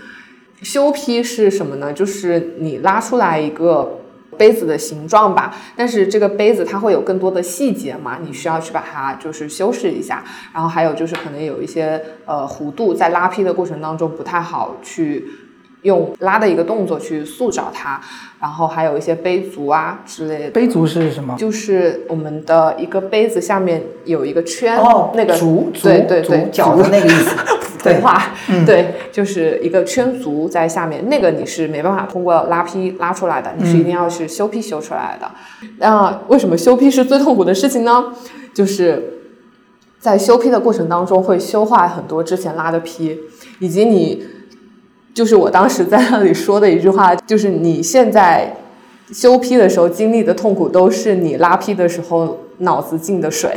[0.62, 1.91] 修坯是什么呢？
[1.91, 4.00] 就是你拉出来一个
[4.38, 10.23] 杯子的形状吧，但是这个杯子它会有更多的细节嘛，你需要去把它就是修饰一下。
[10.54, 15.28] 然后还有就是可能有一些呃弧度，在拉坯的过程当中不太好去。
[15.88, 18.00] 用拉的一个动作去塑造它，
[18.41, 20.52] 然后还有一些杯足啊之类的。
[20.52, 21.34] 杯足是什么？
[21.38, 27.36] 就是我们的一个杯子下面有一个圈，哦，那个足，对对对，脚的那个意思。
[27.78, 28.34] 普通话，
[28.65, 35.32] 对，就是一个圈足在下面，那个你是没办法通过拉坯拉出来的，你是一定要去修坯修出来的。
[35.78, 38.12] 那为什么修坯是最痛苦的事情呢？
[38.54, 39.21] 就是
[40.00, 43.17] 在修坯的过程当中会修坏很多之前拉的坯，
[43.60, 44.26] 以及你。
[45.17, 48.56] 就是我当时在那里说的一句话，就是你现在
[49.12, 53.51] 修坯的时候经历的痛苦，都是你拉坯的时候脑子进的水。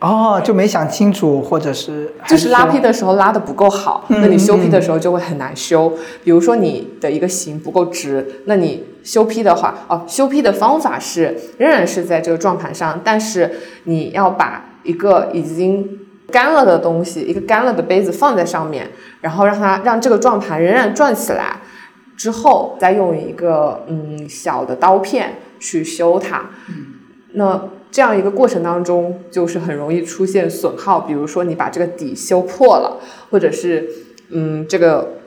[0.00, 5.92] 哦，就没想清楚，或者是就是拉坯的时候拉的不够好，那你修坯的时候就会很难修。
[6.24, 13.48] 比如说你的一个形不够直，那你修坯的话，哦，修坯的方法是仍然是在这个转盘上，但是
[13.84, 16.00] 你要把一个已经。
[16.34, 21.60] 干了的东西，一个干了的杯子放在上面，然后让它让这个转盘仍然转起来，
[22.16, 26.50] 之后再用一个嗯小的刀片去修它。
[27.34, 32.98] 那这样一个过程当中，就是很容易出现损耗，比如说你把这个底修破了，
[33.30, 33.88] 或者是
[34.30, 35.18] 嗯这个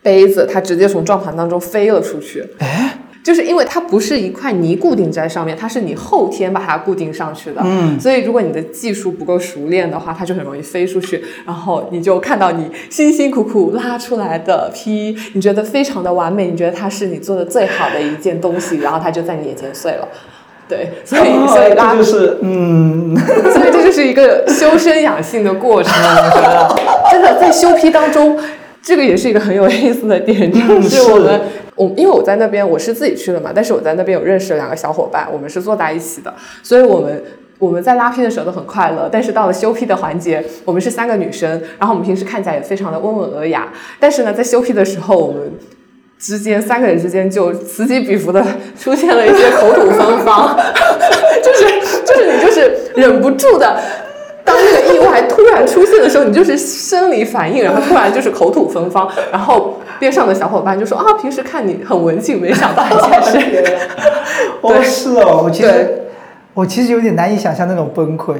[0.00, 2.48] 杯子它直接从转盘当中飞了出去。
[2.60, 7.60] 哎，就是因为它不是一块泥固定在上面，它是你后天把它固定上去的。
[7.64, 20.08] 嗯所以如果你的技术不够熟练的话，它就很容易飞出去，然后你就看到你辛辛苦苦拉出来的坯，你觉得非常的完美，你觉得它是你做的最好的一件东西，然后它就在你眼前碎了。
[20.68, 23.16] 对，所以所以拉这就是嗯，
[23.52, 26.76] 所以这就是一个修身养性的过程，我觉得
[27.10, 28.38] 真的在修坯当中，
[28.80, 31.40] 这个也是一个很有意思的点，就是我们
[31.80, 37.22] 我因为我在那边我是自己去的嘛，但是我在那边有认识两个小伙伴，我们是坐在一起的，所以我们。
[37.60, 45.52] 我们在拉坯的时候都很快乐，但是到了修坯的环节，我们是三个女生，然后我们平时看起来也非常的温文尔雅，但是呢，在修坯的时候，我们
[46.18, 48.42] 之间三个人之间就此起彼伏的
[48.78, 50.56] 出现了一些口吐芬芳，
[51.44, 51.64] 就是
[52.02, 53.78] 就是你就是忍不住的。
[54.42, 63.78] 当那个意外突然出现的时候，你就是生理反应，然后突然就是口吐芬芳，然后边上的小伙伴就说啊，平时看你很文静，没想到一件事。
[64.62, 66.02] 哦是哦，我其实
[66.54, 68.34] 我其实有点难以想象那种崩溃。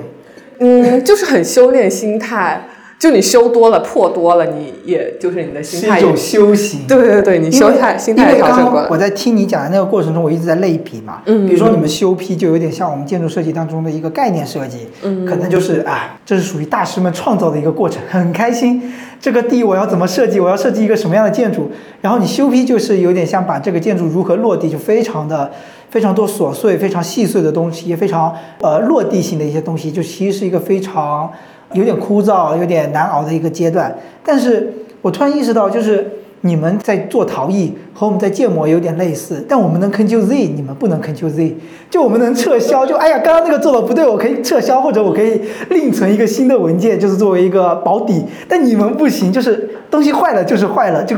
[0.58, 2.62] 嗯，就是很修炼心态，
[3.00, 6.86] 就你修多了、破多了，你也就是你的心态一种修行。
[6.86, 8.86] 对对对，你修态心态也因为刚调整过来。
[8.86, 11.22] 刚我在听你讲的那个过程中，我一直在类比嘛。
[11.24, 18.92] 嗯比如说你们修坯就有点像我们建筑设计当中的一个概念设计，嗯可能就是啊，这是属于大师们创造的一个过程，很开心。
[19.18, 20.38] 这个地我要怎么设计？
[20.38, 21.70] 我要设计一个什么样的建筑？
[22.02, 25.50] 然后你修坯就是有点像把这个建筑如何落地，就非常的
[25.88, 31.30] 非常多琐碎、非常细碎的东西，也非常呃落地性的一些东西，就其实是一个非常
[31.72, 33.94] 有点枯燥、有点难熬的一个阶段。
[34.24, 36.10] 但是我突然意识到，就是
[36.42, 41.56] 你们在做陶艺和我们在建模有点类似，但我们能 Ctrl Z，你们不能 Ctrl Z。
[41.90, 48.24] 就我们能撤销，就哎呀，刚刚那个做的不对，我可以撤销，或者我可以另存一个新的文件，就是作为一个保底。
[48.48, 51.16] 但你们不行，就是东西坏了就是坏了，就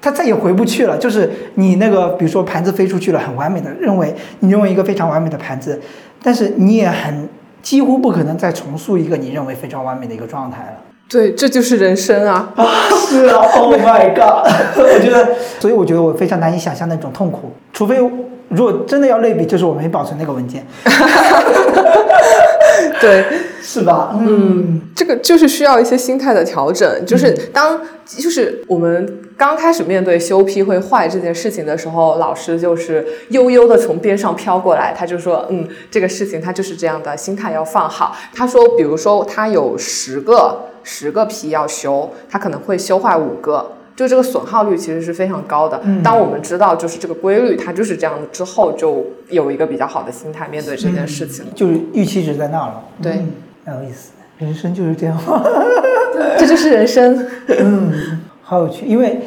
[0.00, 0.98] 它再也回不去了。
[0.98, 5.80] 就是你那个，比如说盘子飞出去了，很完美的，认为你认为一个非常完美的盘子，
[6.22, 7.28] 但是你也很
[7.62, 10.72] 几乎不可能再重塑一个你认为非常完美的一个状态了。
[11.08, 12.52] 对，这就是人生啊！
[12.56, 12.64] 啊，
[13.06, 14.50] 是啊，Oh my god！
[14.80, 15.28] 我觉得，
[15.60, 17.98] 所以我觉得我非常难以想象那种痛苦，除非
[18.48, 20.66] 如果真的要类比，就是我没保存那个文件，
[23.00, 23.24] 对，
[23.60, 24.16] 是吧？
[24.20, 38.16] 嗯，这个就是需要一些心态的调整，就是当就是我们刚开始面对修坯会坏这件事情的时候，老师就是悠悠的从边上飘过来，他就说，嗯，这个事情他就是这样的，心态要放好。
[38.34, 43.72] 他说，比如说他有十个十个坯要修，他可能会修坏五个。
[43.94, 45.80] 就这个损耗率其实是非常高的。
[45.84, 51.44] 嗯当我们知道就是这个规律，它就是这样的之后，就有一个比较好的心态面对这件事情。
[51.54, 52.82] 就是预期值在那儿了。
[53.02, 53.32] 对嗯，
[53.66, 55.18] 很有意思，人生就是这样。
[56.38, 57.26] 这就是人生。
[57.48, 59.20] 嗯，好有趣，因为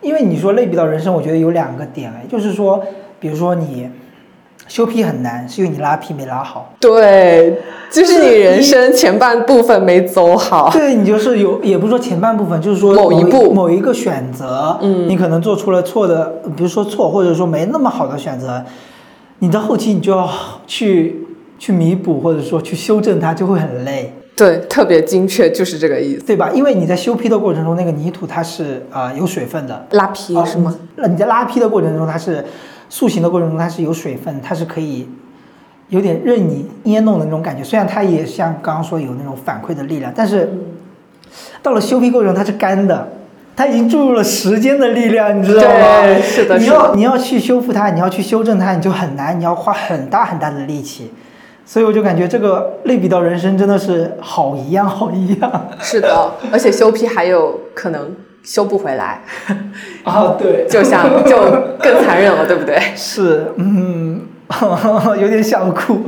[0.00, 2.84] 因为你说类比到人生，我觉得有两个点哎，就是说，
[3.18, 3.88] 比如说你
[4.68, 6.72] 修皮很难，是因为你拉皮没拉好。
[6.78, 7.58] 对，
[7.90, 10.70] 就是你人生前半部分没走好。
[10.70, 18.62] 对你就是有，也不是说前半部分，就是说某一步某一个选择，嗯你可能做出了错的，比如说错，或者说没那么好的选择，
[19.38, 20.28] 你到后期你就要
[20.66, 21.26] 去
[21.58, 26.24] 去弥补，或者说去修正它，就会很累，对，特别精确，就是这个意思。
[26.26, 26.50] 对吧？
[26.54, 30.76] 因为你在修坯的过程中，那个泥土它是啊、呃有水分的，拉坯是吗？
[30.96, 32.44] 那你在拉坯的过程中，它是
[32.88, 35.08] 塑形的过程中，它是有水分，它是可以
[35.88, 37.62] 有点任你捏弄的那种感觉。
[37.62, 40.48] 虽然它也像刚刚说有那种反馈的力量，但是
[41.62, 43.08] 到了修皮过程，它是干的，
[43.56, 46.02] 它已经注入了时间的力量，你知道吗？
[46.02, 51.12] 对是的你要你要去修复它，你要去修正它，你就很难，你要花很大很大的力气。
[51.66, 58.10] 所以我就感觉这个类比到人生真的是好一样好一样是的，而且修皮还有可能
[58.42, 59.20] 修不回来，
[60.04, 60.36] 啊！
[60.38, 61.36] 对， 就像就
[61.78, 62.80] 更残忍了， 对不对？
[62.96, 64.22] 是，嗯，
[65.20, 66.00] 有点想哭，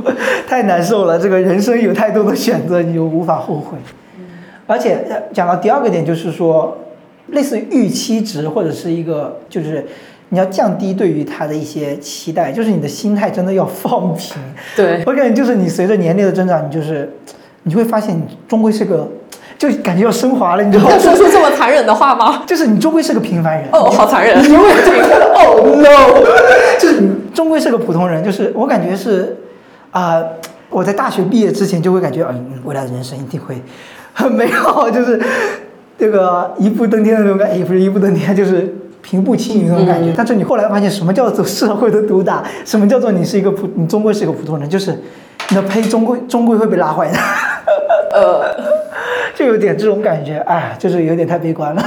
[0.47, 1.19] 太难受了。
[1.19, 3.77] 这个人生有太多的选择，你就无法后悔。
[4.67, 6.77] 而且呃讲到第二个点，就是说，
[7.27, 9.85] 类似于预期值或者是一个，就是
[10.29, 14.41] 你要降低对于他的一些期待，就是你的心态真的要放平。
[14.75, 17.11] 对，我感觉就是你随着年龄的增长，你就是
[17.63, 19.07] 你会发现你终归是个，
[19.61, 20.97] 就感觉要升华了，你知道吗要？
[20.97, 22.41] 说出这么残忍的话吗？
[22.47, 23.69] 就是你终归是个平凡人。
[23.71, 24.35] 哦，好残忍！
[24.41, 24.75] 你永远
[25.35, 28.23] 哦 no，就是你终归是个普通人。
[28.23, 29.37] 就是我感觉是，
[29.91, 30.19] 啊、
[30.71, 33.61] 我在大学毕业之前就会感觉，嗯，未来的人生一定会
[34.13, 35.21] 很美好，就是
[35.95, 40.11] 这个一步登天的那种感觉，也不是一步登天，就是平步青云那种感觉。
[40.17, 42.43] 但是你后来发现，什么叫做社会的毒打？
[42.65, 44.67] 什么叫做你是一个普，你终归是一个普通人？
[44.67, 44.99] 就是
[45.49, 47.17] 你的胚终归终归会被拉坏的。
[48.11, 48.43] 呃，
[49.41, 51.83] 就有点这种感觉，哎，就是有点太悲观了。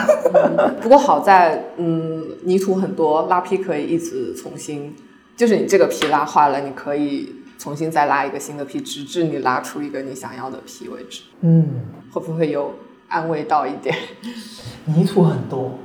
[0.83, 4.93] 不过好在，嗯，泥土很多，拉坯可以一直重新，
[5.37, 11.23] 就是你这个皮拉坏了，你可以重新再拉一个新的坯，直至你拉出一个你想要的坯为止。
[11.43, 11.65] 嗯，
[12.11, 12.75] 会不会有
[13.07, 13.95] 安慰到一点？
[14.87, 15.79] 泥土很多，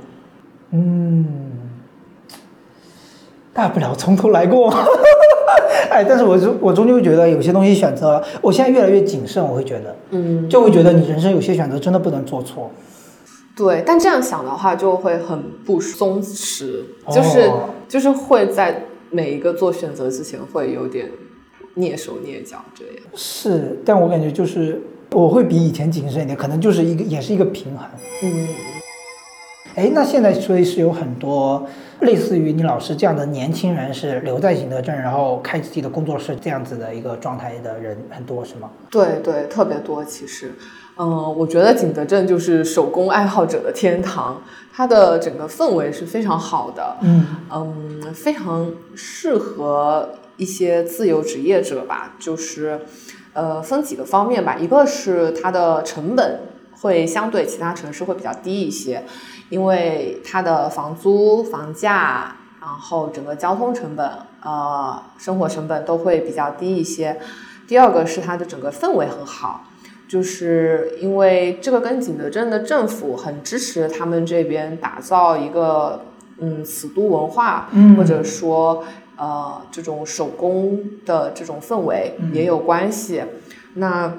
[0.72, 1.69] 嗯，
[3.52, 4.72] 大不了从头来过。
[5.90, 12.70] 哎，但是我终我终究觉得有些东西选择，我现在越来越谨慎，我会觉得，嗯，就会觉得你人生有些选择真的不能做错。
[13.56, 16.82] 对，但这样想的话就会很不松弛，
[17.12, 21.10] 就是、哦就是会在每一个做选择之前会有点
[21.76, 22.94] 蹑手蹑脚这样。
[23.14, 24.80] 是，但我感觉就是
[25.10, 27.84] 我会比以前谨慎一点，可能就是一个也是一个平衡。
[28.22, 28.48] 嗯，
[29.76, 31.66] 哎，那现在所以是有很多
[32.00, 38.70] 类似于你老师这样的年轻人是留在景德镇，然后开自己的工作室这样子的一个状态的人很多是吗？
[38.90, 40.54] 对对，特别多其实。
[40.96, 44.42] 嗯，我觉得景德镇就是手工爱好者的天堂，
[44.72, 46.96] 它的整个氛围是非常好的。
[47.00, 52.80] 嗯嗯，非常适合一些自由职业者吧，就是，
[53.32, 56.40] 呃，分几个方面吧，一个是它的成本
[56.82, 59.04] 会相对其他城市会比较低一些，
[59.50, 64.10] 因为它的房租、房价，然后整个交通成本、
[64.42, 67.20] 呃，生活成本都会比较低一些。
[67.68, 69.66] 第二个是它的整个氛围很好。
[70.08, 76.02] 就是因为这个跟景德镇的政府很支持他们这边打造一个
[76.38, 78.82] 嗯死都文化，嗯或者说
[79.16, 83.22] 呃这种手工的这种氛围也有关系。
[83.74, 84.14] 那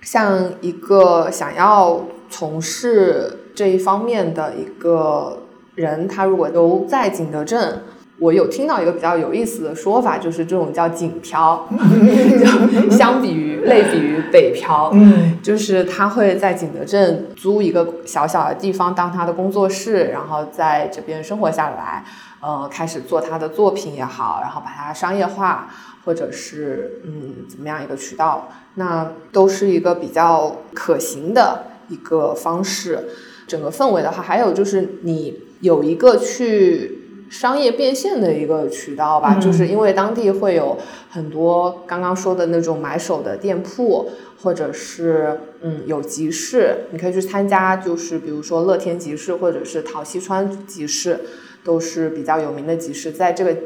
[0.00, 5.42] 像一个想要从事这一方面的一个
[5.74, 7.82] 人，他如果都在景德镇。
[8.18, 22.04] 我有听到一个比较有意思的说法，就是这种叫“景漂”，就相比于类比于北漂，嗯就是他会在景德镇租一个小小的地方当他的工作室，然后在这边生活下来，
[22.40, 25.68] 呃，开始做他的作品也好，然后把它商业化，
[26.04, 33.08] 或者是嗯怎么样一个渠道，那都是一个比较可行的一个方式。
[33.52, 35.14] 整个氛围的话，还有就是你
[35.60, 36.98] 有一个去。
[37.32, 40.76] 商业变现的一个渠道吧，嗯就是因为当地会有
[41.08, 44.10] 很多刚刚说的那种买手的店铺，
[44.42, 51.20] 或者是嗯有集市，你可以去参加，就是比如说乐天集市或者是陶溪川集市，
[51.64, 53.10] 都是比较有名的集市。
[53.10, 53.56] 在这个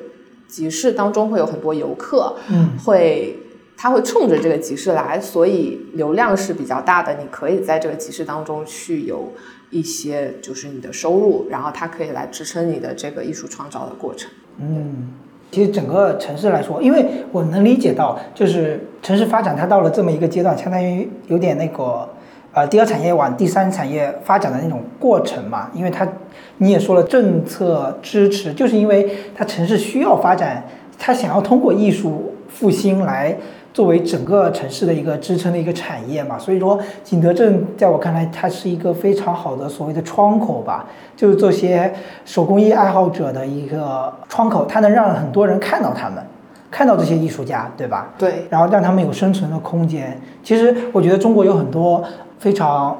[0.46, 3.36] 集市当中会有很多游客，嗯会
[3.76, 7.14] 他会冲着这个集市来，所以流量是比较大的。
[7.14, 9.32] 你可以在这个集市当中去有
[9.68, 14.30] 一些就是你的收入，然后它可以来支撑你的这个艺术创造的过程。
[14.58, 15.12] 嗯，
[15.50, 22.08] 其实整个城市来说，因为我能理解到，就是城市发展它到了这么一个阶段，相当于有点那个
[22.54, 25.70] 呃第二产业往第三产业发展的那种过程嘛。
[25.74, 26.08] 因为它
[26.56, 30.64] 你也说了，政策支持，就是因为它城市需要发展，
[30.98, 33.36] 它想要通过艺术复兴来。
[33.76, 41.92] 作为整个城市的一个支撑的一个产业嘛，所以说景德镇在我看来，它是一个非常好的所谓的窗口吧，就是这些
[42.24, 46.24] 手工艺爱好者的一个窗口，它能让很多人看到他们，
[46.70, 48.14] 看到这些艺术家，对吧？
[48.16, 50.18] 对，然后让他们有生存的空间。
[50.42, 52.02] 其实我觉得中国有很多
[52.38, 52.96] 非常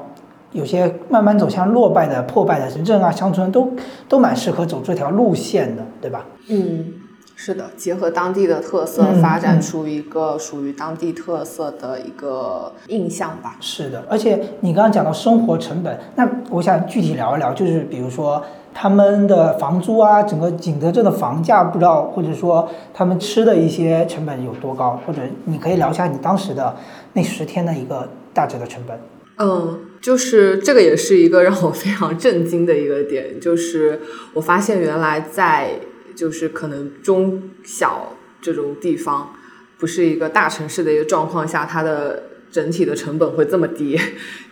[0.51, 3.67] 有些慢慢走向落败的、破败的城镇啊、乡村，都
[4.07, 6.23] 都蛮适合走这条路线的，对吧？
[6.49, 6.93] 嗯，
[7.39, 13.57] 是的，结合当地的特色，嗯发展嗯出一个属于当地特色的一个印象吧。
[13.61, 26.75] 是的，而且你刚刚讲到生活成本，那我想具体聊一聊，就是比如说他们的房租啊，整个景德镇的房价不知道，或者说他们吃的一些成本有多高，或者你可以聊一下你当时的
[27.13, 28.99] 那十天的一个大致的成本。
[29.39, 34.01] 嗯，就是这个也是一个让我非常震惊的一个点，就是
[34.33, 35.73] 我发现原来在
[36.17, 39.35] 就是可能中小这种地方，
[39.77, 43.95] 不是一个大城市的一个状况下，它的整体的成本会这么低，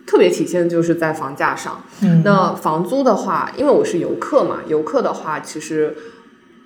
[0.05, 1.83] 特别体现就是在房价上。
[2.03, 5.95] 嗯那房租的话，因为我是游客嘛，游客的话其实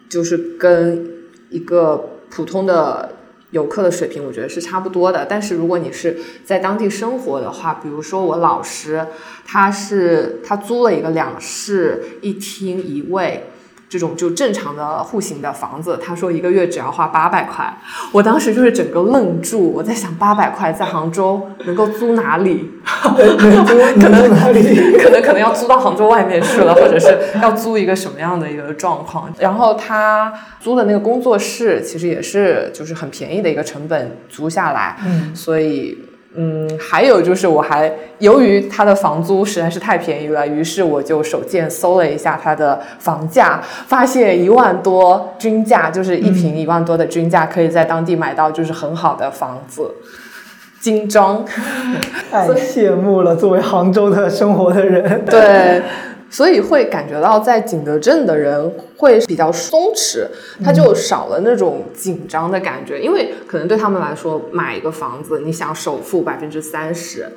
[0.10, 1.10] 就是跟
[1.50, 3.16] 一个普通的
[3.52, 5.26] 游客的水平，我觉得是差不多的。
[5.26, 9.08] 但是如果你是在当地生活的话，比如说我老师，
[9.46, 13.49] 他是他租了一个两室一厅一卫，
[13.90, 17.76] 这种就正常的户型的房子，他说一个月只要花八百块，
[18.12, 22.70] 我当时就是整个愣住，我在想八百块在杭州能够租哪里？
[22.86, 24.98] 可能哪里？
[25.00, 29.34] 可能可能要租到杭州外面去了，或者是要租一个什么样的一个状况？
[29.40, 35.98] 然后他租的那个工作室其实也是就是很便宜的一个成本租下来，嗯，所以。
[36.36, 49.92] 嗯，还有就是，我还由于它的房租实在是太便宜了，于是我就手贱搜了一下它的房价，发现一万多均价，就是一平一万多的均价，可以在当地买到就是很好的房子，
[50.80, 51.44] 精装。
[52.32, 55.26] 太羡慕了，作为杭州的生活的人。
[55.26, 55.82] 对。
[56.30, 60.28] 所以会感觉到在景德镇的人会比较松弛，
[60.64, 67.28] 他就少了那种紧张的感觉，因为可能对他们来说，买一个房子，你想首付百分之三十，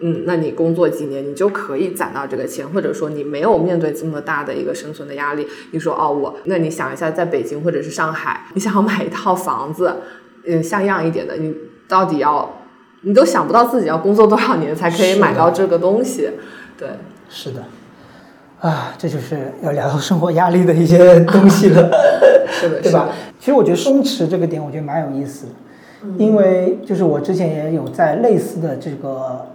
[0.00, 5.46] 嗯，那你工作几年你就可以攒到这个钱，或者说你没有面对这么大的一个生存的压力。
[5.72, 9.96] 你说哦，我那你想一下，在北京或者是上海，你想要买一套房子，
[10.46, 11.54] 嗯，像样一点的，你
[11.88, 12.62] 到底要，
[13.00, 16.30] 你都想不到自己要工作多少年才可以买到这个东西，
[16.78, 16.88] 对，
[17.28, 17.64] 是的。
[18.60, 21.88] 啊，这就是要聊到生活压力的一些东西了，
[22.50, 23.08] 是的，对吧？
[23.38, 29.46] 其实我觉得松弛这个点，我觉得蛮有意思的，因为就是我之前也有在类似的这个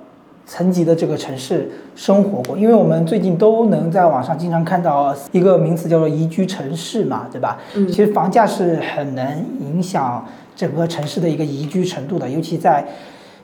[0.46, 7.60] 层级的这个城市生活过，因为我们最近都能在网上经常看到一个名词叫做宜居城市嘛，对吧？
[7.76, 10.26] 嗯，其实房价是很能影响
[10.56, 12.86] 整个城市的一个宜居程度的，尤其在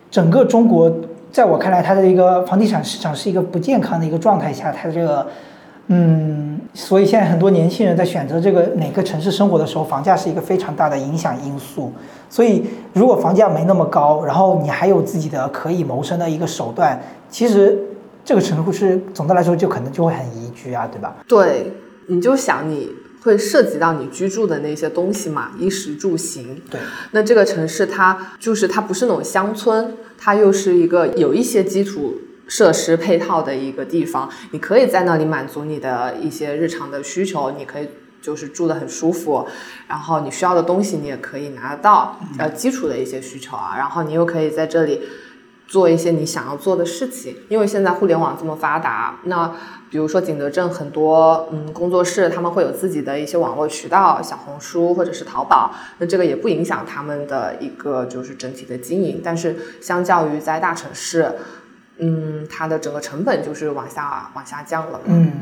[0.09, 0.89] 整个中国，
[1.31, 5.27] 在我看来，它的一个房地产市场是一个不健康的一个状态下，它这个。
[5.91, 11.91] 嗯，所以现在很多年轻人在选择这个哪个城市生活的时候，房价是一个非常大的影响因素。
[12.29, 12.63] 所以，
[12.93, 17.75] 如果房价没那么高，然后你还有自己的可以谋生的一个手段，其实
[18.23, 21.15] 这个城市总的来说就可能就会很宜居啊，对吧？
[21.27, 21.73] 对，
[22.07, 22.87] 你就想你
[23.21, 26.61] 会涉及到你居住的那些东西嘛，衣食住行。
[26.69, 26.79] 对，
[27.11, 32.21] 那这个城市它就是它不是那种乡村，它又是一个有一些基础。
[32.51, 37.87] 设施配套的一个地方，你可以在那里满足你的一些日常的需求，你可以
[38.23, 39.45] 就是住的很舒服，
[39.87, 44.99] 然后你需要的东西你也可以拿得到，呃，基础的一些需求啊，然后你又可以在这里
[45.69, 49.53] 做一些你想要做的事情，因为现在互联网这么发达，那
[49.89, 61.31] 比如说景德镇很多嗯工作室，他们会有自己的一些网络渠道，小红书或者是淘宝，那这个也不影响他们的一个就是整体的经营，但是相较于在大城市。
[62.01, 65.01] 嗯，它的整个成本就是往下往下降了。
[65.03, 65.33] 嗯，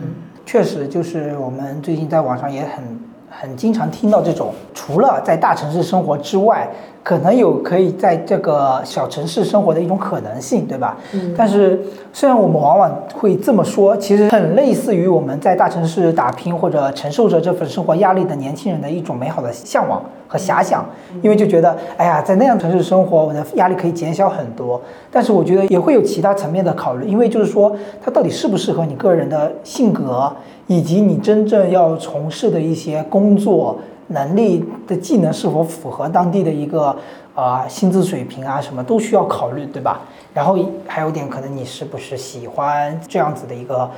[0.44, 3.00] 确实，就是我们最近在网上也很
[3.30, 6.68] 很经常听到这种，除了在大城市生活之外，
[7.08, 10.98] 可能有可以在这个小城市生活的一种可能性，对吧？
[11.14, 11.34] 嗯。
[11.38, 11.80] 但是，
[12.12, 20.04] 虽然我们往往会这么说，其实很类似于我们在大城市打拼或者承受着这份生活压力的年轻人的一种美好的向往。
[20.28, 20.86] 和遐想，
[21.22, 24.82] 因为就觉得，哎呀，在那样城市生活，我的压力可以减小很多。
[25.10, 30.30] 但是我觉得也会有其他层面的考虑，因为就是说，它到底适不适合你个人的性格，
[30.68, 36.96] 以及你真正要从事的一些工作能力的技能是否符合当地的一个
[37.36, 40.02] 啊薪资水平啊，什么都需要考虑，对吧？
[40.34, 43.90] 然后还有点可能你是不是喜欢这样子的一个。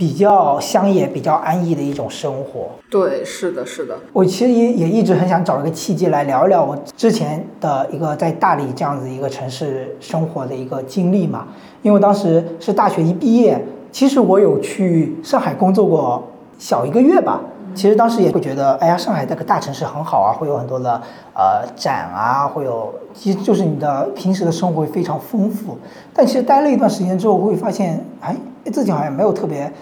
[0.00, 2.70] 比较乡野、比较安逸的一种生活。
[2.88, 3.94] 对，是的，是的。
[4.14, 11.48] 我其实也也一直很想找一个契机来聊一聊我之前的一个在大理这样子一个城市生活的一个经历嘛。
[11.82, 16.26] 因为当时是大学一毕业，其实我有去上海工作过
[16.58, 17.42] 小一个月吧。
[17.74, 21.00] 其实当时也会觉得，哎呀，上海这个大城市很好啊，会有很多的
[21.34, 25.78] 呃展啊，会有，其实就是你的平时的生活会非常丰富。
[26.12, 28.36] 但其实待了一段时间之后，会发现，哎。
[28.70, 29.72] 自己好像没有特别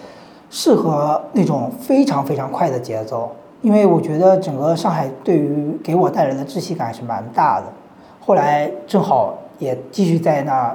[0.49, 3.29] 适合那种非常非常快的节奏，
[3.61, 7.65] 因为我觉得整个上海对于给我带来的窒息感是蛮大的。
[8.25, 10.73] 后来正好也继续在那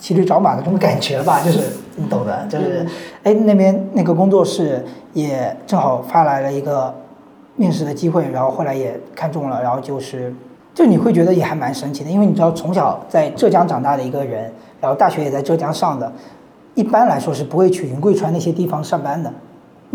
[0.00, 1.60] 骑驴找马的这种感觉吧， 就是
[1.94, 2.84] 你懂的，就是
[3.22, 6.92] 哎那边那个工作室也正好发来了一个
[7.54, 10.34] 面试的机会，然后后来也看中了，然后就是
[10.74, 16.10] 就你会觉得也还蛮神奇的，因为你知道从小在浙江长大的一个人，然后大学也在浙江上的。
[16.74, 19.30] 一般来说是不会去云贵川那些地方上班的，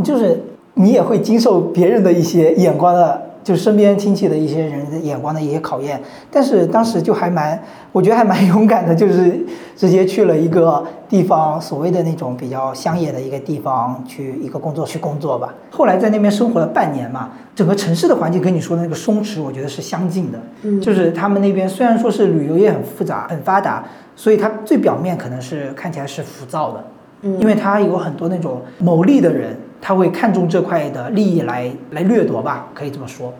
[0.03, 0.39] 就是
[0.73, 6.01] 你也会经受别人的一些眼光的，就身边亲戚的一些人的眼光的一些考验。
[6.29, 7.57] 但是当时就还蛮，
[7.93, 9.39] 我觉得还蛮勇敢的，就是
[9.77, 15.53] 直接去了一个地方，所谓的那种比较乡野的一个地方，去一个工作去工作吧。
[15.69, 20.39] 后来在那边生活了半年嘛，整个城市的环境跟你说的那个松弛，我觉得是相近的。
[20.63, 23.85] 嗯，就是他们那边虽然说是旅游业很复杂、很发达。
[24.17, 26.81] 所以它最表面可能是看起来是浮躁的，
[27.25, 33.33] 嗯因为他有很多那种牟利的人，他会看重这块的利益来来掠夺吧，可以这么说。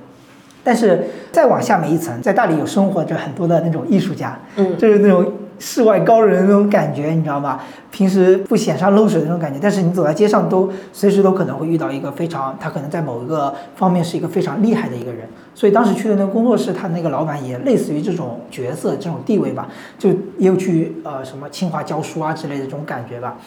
[0.63, 7.59] 但是再往下面一层，在大理有生活着很多的那种艺术家，嗯就是那种世外高人的那种感觉，你知道吗？
[7.91, 15.21] 平时不显山露水的那种感觉，但是你走在街上都随时都可能会遇到一个非常，他可能在某一个方面是一个非常厉害的一个人。
[15.53, 19.67] 所以当时去的那个工作室，他那个老板也类似于这种角色、这种地位吧，
[19.99, 20.09] 就
[20.39, 23.37] 也有去呃什么清华教书啊之类的这种感觉吧。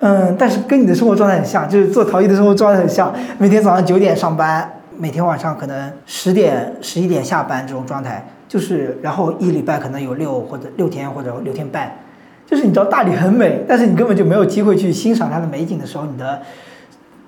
[0.00, 11.92] 嗯，但是跟你的生活状态很像，就是做陶艺的生活状态很像，每天早上九点上班，每天晚上可能十点、十一点下班这种状态，就是然后一礼拜可能有六或者六天或者六天半，
[12.46, 16.40] 就是你知道大理很美，但是你根本就没有机会去欣赏它的美景的时候，你的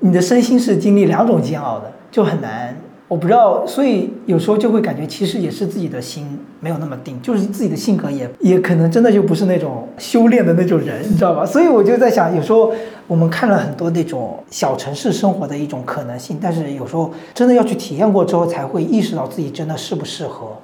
[0.00, 2.74] 你的身心是经历两种煎熬的，就很难。
[3.12, 11.44] 我不知道，所以有时候就会感觉，其实也是自己的心没有那么定，就是自己的性格也也可能真的就不是那种修炼的那种人，你知道吧？
[11.44, 12.72] 所以我就在想，有时候
[13.06, 20.56] 我们看了很多那种小城市生活的一种可能性，但是有时候真的要去体验过之后，才会意识到自己真的适不适合。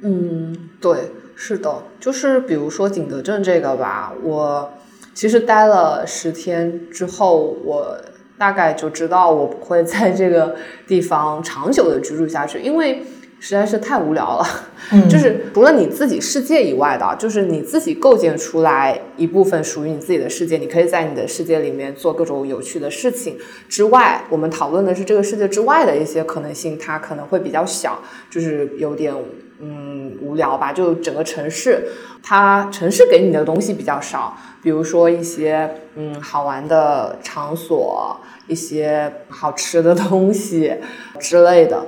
[0.00, 4.70] 嗯，对，是的，就是比如说景德镇这个吧，我
[5.12, 7.98] 其实待了十天之后，我
[8.44, 10.54] 大概就知道我不会在这个
[10.86, 13.02] 地方长久的居住下去，因为
[13.40, 14.46] 实在是太无聊了。
[14.92, 29.14] 嗯就是除了你自己世界以外的，就是你自己构建出来一部分属于你自己的世界，你可以在你的世界里面做各种有趣的事情之外，我们讨论的是这个世界之外的一些可能性，它可能会比较小，就是有点
[29.58, 30.70] 嗯无聊吧。
[30.70, 31.88] 就整个城市，
[32.22, 40.74] 它城市给你的东西比较少，比如说一些嗯好玩的场所，一些好吃的东西
[41.18, 41.84] 之类的。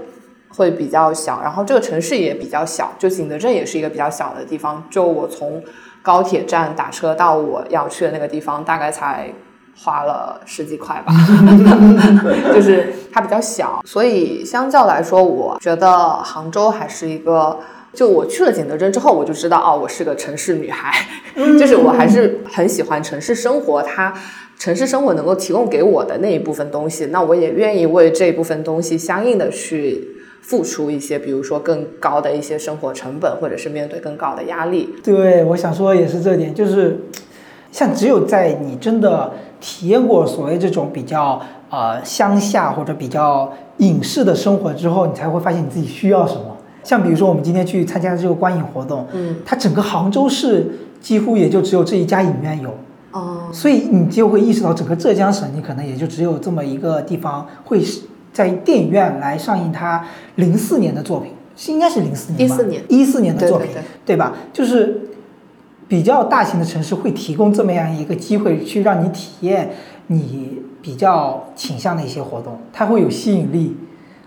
[0.48, 4.82] 会比较小，然后这个城市也比较小，就景德镇也是一个比较小的地方。
[4.88, 5.62] 就我从
[6.00, 9.30] 高铁站打车到我要去的那个地方，大概才
[9.76, 11.12] 花了十几块吧，
[12.54, 17.58] 就是它比较小，所以相较来说，我觉得杭州还是一个。
[17.92, 20.92] 就我去了景德镇之后，我就知道哦，我是个城市女孩，
[21.58, 24.12] 就是我还是很喜欢城市生活，它
[24.58, 30.08] 城市生活能够提供给我的那一部分东西，那我也愿意为这一部分东西相应的去
[30.40, 34.88] 付出一些，比如说更高的一些生活成本，或者是面对更高的压力。
[35.02, 36.98] 对，我想说也是这点，就是
[37.70, 46.56] 像只有在你真的体验过所谓这种比较呃乡下或者比较隐士的生活之后，你才会发现你自己需要什么。
[46.82, 50.66] 像比如说我们今天去参加这个观影活动，嗯，它整个杭州市
[51.00, 52.72] 几乎也就只有这一家影院有，
[53.16, 58.02] 哦，所以你就会意识到整个浙江省，你可能也就只有这么一个地方会是
[58.32, 60.04] 在电影院来上映他
[60.34, 64.34] 零四年的作品，是应该是零四年吧？14年一四年的作品，对对对对吧？
[64.52, 65.00] 就是
[65.88, 69.70] 比较大型的城市会提供这么样一个机会，去让你体验
[70.08, 73.76] 你比较倾向的一些活动，它会有吸引力，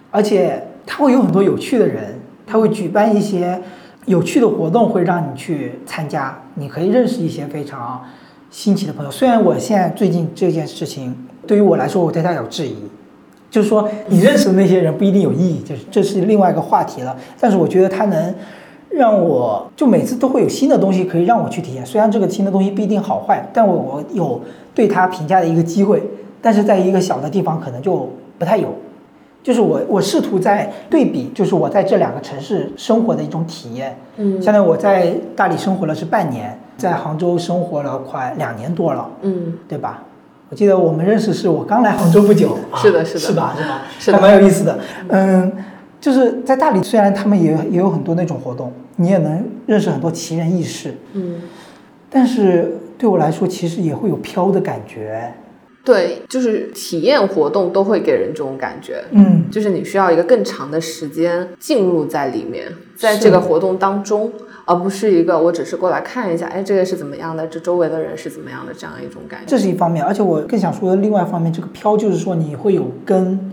[0.09, 3.61] 而且它会有很多有趣的人，它会举办一些
[4.05, 8.01] 有趣的活动，会让你去参加，你可以认识一些非常
[8.51, 9.11] 新奇的朋友。
[9.11, 11.15] 虽然我现在最近这件事情
[11.47, 12.75] 对于我来说，我对他有质疑，
[13.49, 17.15] 就是说你认识的那些人不一定有意义，就是这是另外一个话题了。
[17.39, 18.33] 但是我觉得他能
[18.89, 24.41] 让我就每次都会有新的东西可以让我去体验，虽然这个新的东西不一定好坏，但我我有
[24.73, 26.03] 对他评价的一个机会，
[26.41, 28.73] 但是在一个小的地方可能就不太有。
[29.41, 33.97] 就是我我试图在对比，就是我在这两个城市生活的一种体验。
[34.17, 40.05] 嗯相当于我在大理生活了是半年，在杭州生活了快两年多了，嗯，对吧？
[40.49, 43.53] 我记得我们认识是我刚来杭州不久， 是的是的是吧？
[43.55, 43.81] 是吧？
[43.99, 44.79] 是的还蛮有意思的。
[45.09, 45.51] 嗯，
[46.01, 51.41] 就是在大理，虽然他们也也有很多那种活动，你也能认识很多奇人异事，嗯，
[52.09, 55.31] 但是对我来说，其实也会有飘的感觉。
[55.85, 59.03] 对，就是体验活动都会给人这种感觉。
[59.11, 64.31] 嗯，就是你需要一个更长的时间进入在里面，在这个活动当中，
[64.69, 69.45] 而不是一个我只是过来看一下，哎，这个是怎么样的，这周围的人是怎么样的这样一种感觉。
[69.47, 73.51] 这是一方面，而且我更想说的另外一方面，这个飘就是说你会有跟，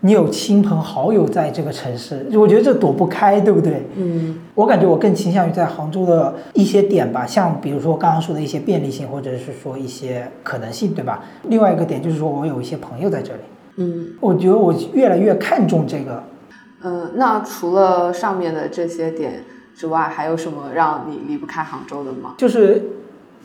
[0.00, 3.86] 你有亲朋好友在这个城市，我觉得这躲不开，对不对？
[3.96, 11.24] 嗯我感觉我更倾向于在杭州的一些点吧，像比如说刚刚说的一些便利性，或者是说一些可能性，对吧？
[11.44, 13.40] 另外一个点就是说我有一些朋友在这里，
[13.76, 16.22] 嗯我觉得我越来越看重这个。
[16.82, 19.42] 呃，那除了上面的这些点
[19.76, 22.34] 之外，还有什么让你离不开杭州的吗？
[22.38, 22.82] 就是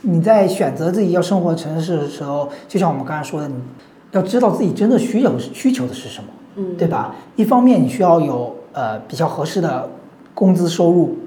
[0.01, 3.55] 你在选择自己要生活城市的时候，就像我们刚才说的，你
[4.11, 7.15] 要知道自己真的需要需求的是什么，嗯对吧？
[7.35, 9.89] 一方面你需要有呃比较合适的
[10.33, 11.17] 工资收入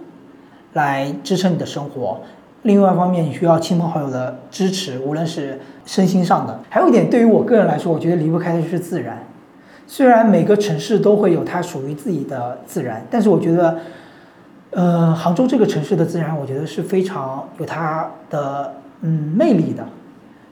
[0.73, 2.21] 来支撑你的生活，
[2.63, 6.61] 另外一方面你需要亲朋好友的支持，无论是身心上的。
[6.71, 9.27] 还有一点，对于我个人来说，我觉得离不开的就是自然。
[9.87, 13.79] 虽然每个城市都会有它属于自己的自然，但是我觉得，
[14.73, 19.85] 呃，杭州这个城市的自然，我觉得是非常有它的嗯魅力的。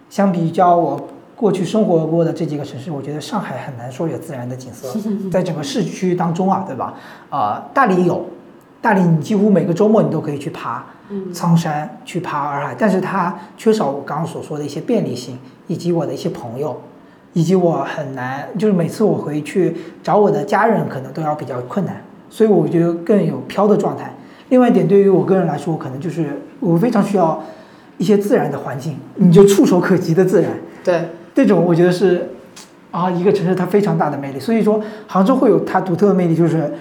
[0.08, 4.94] 相比较我过去生活过的这几个城市，我觉得上海很难说有自然的景色，
[5.30, 6.94] 在整个市区当中啊，对吧？
[7.30, 8.26] 啊、大理有，
[8.82, 10.84] 大理你几乎每个周末你都可以去爬
[11.32, 16.78] 苍山，去爬洱海，但是它缺少我刚刚所说的一些便利性，以及我的一些朋友，
[17.32, 24.14] 以及我很难，就是每次我回去找我的家人，可能都要比较困难，所以我觉得更有飘的状态。
[24.48, 27.42] 另外一点，对于我个人来说，可能就是我非常需要
[27.98, 30.50] 一些自然的环境，你就触手可及的自然。
[30.82, 32.30] 对，这种我觉得是
[32.90, 34.40] 啊，一个城市它非常大的魅力。
[34.40, 36.72] 所以说，杭州会有它独特的魅力，就是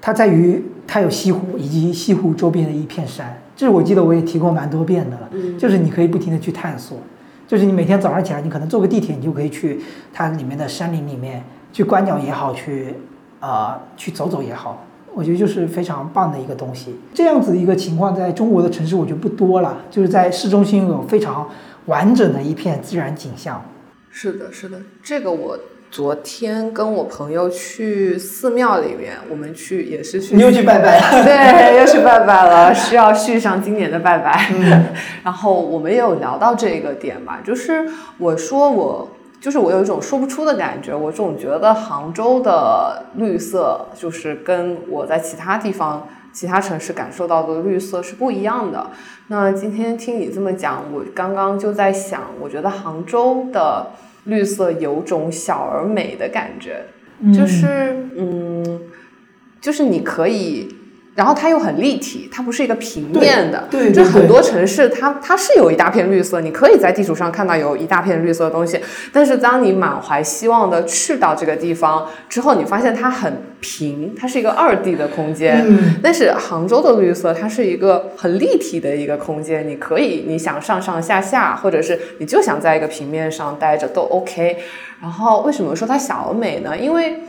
[0.00, 3.36] 它在于它有西湖以及西湖周边的一片山。
[3.54, 5.28] 这是我记得我也提过蛮多遍的了，
[5.58, 6.96] 就是你可以不停的去探索，
[7.46, 9.80] 就是你每天早上起来，你可能坐个地铁，你就可以去
[10.14, 12.94] 它里面的山林里面去观鸟也好，去
[13.40, 14.82] 啊、去走走也好。
[15.20, 16.98] 我觉得就是非常棒的一个东西。
[17.12, 21.46] 这样子的一个情况，在中国的城市我觉得不多了，就是在市中心有非常
[21.84, 23.62] 完整的一片自然景象。
[24.10, 25.58] 是的，是的，这个我
[25.90, 34.50] 昨天跟我朋友去寺庙里面，我们去也是去，你又去拜拜了对，又去拜拜了，需要续上今年的拜拜。
[35.22, 39.10] 然后我们也有聊到这个点吧，就是我说我。
[39.40, 48.90] 就是我有一种说不出的感觉，我总觉得杭州的绿色就是跟我在其他地方、其他城市感受到的绿色是不一样的。
[49.28, 53.92] 那今天听你这么讲，我刚刚就在想，我觉得杭州的
[54.24, 56.84] 绿色有种小而美的感觉，
[57.32, 58.82] 就是嗯，
[59.60, 60.76] 就是你可以。
[61.14, 68.80] 然后它又很立体，它不是一个平面的，对对对就很多城市它它是有一大片绿色，你可以在地图上看到有一大片绿色的东西，
[69.12, 75.64] 但是当你满怀希望的去到这个地方之后，你发现它很平，它是一个二 D 的空间。
[75.66, 84.56] 嗯但是杭州的绿色，它是一个很立体的一个空间，你可以你想上上下下，或者是你就想在一个平面上待着都 OK。
[85.02, 86.76] 然后为什么说它小而美呢？
[86.76, 87.20] 因为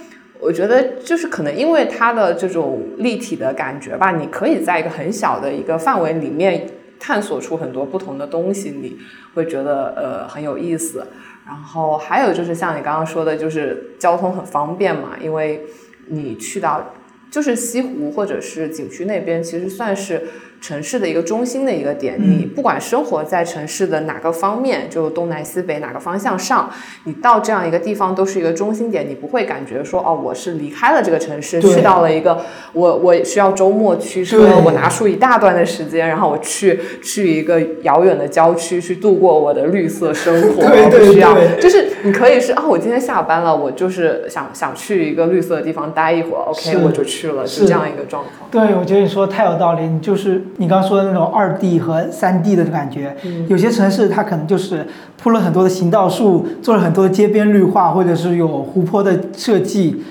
[0.41, 6.67] 我觉得就是可能因为它的这种立体的感觉吧，你可以在一个很小的一个范围里面
[6.99, 8.97] 探索出很多不同的东西，你
[9.35, 11.05] 会觉得呃很有意思。
[11.45, 15.61] 然后还有就是像你刚刚说的，就是交通很方便嘛，因为
[16.07, 16.93] 你去到
[17.29, 20.23] 就是西湖或者是景区那边，其实算是
[20.62, 22.16] 城市的一个中心的一个点。
[22.18, 26.70] 你不管生活在城市的哪个方面，就东南西北哪个方向上，
[27.05, 32.39] 你到这样一个地方都是一个中心点，你不会感觉说哦，我是离开了这个城市，去到了一个
[32.74, 48.49] 我我需要周末驱车，对我拿出一大段的时间，然后我去去一个遥远的郊区去度过我的绿色生活， 不需要就是你可以是啊，我今天下班了，我就是想想去一个绿色的地方待一会儿，OK，我就去了，是就这样一个状况。
[48.51, 49.82] 对，我觉得你说的太有道理。
[49.82, 53.15] 你就是你刚刚说的那种二 D 和三 D 的感觉，
[53.47, 54.85] 有些城市它可能就是
[55.17, 60.03] 铺了很多的行道树，做了很多的街边绿化，或者是有湖泊的设计，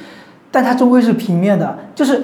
[0.51, 1.79] 但它终归是平面的。
[1.95, 2.23] 就是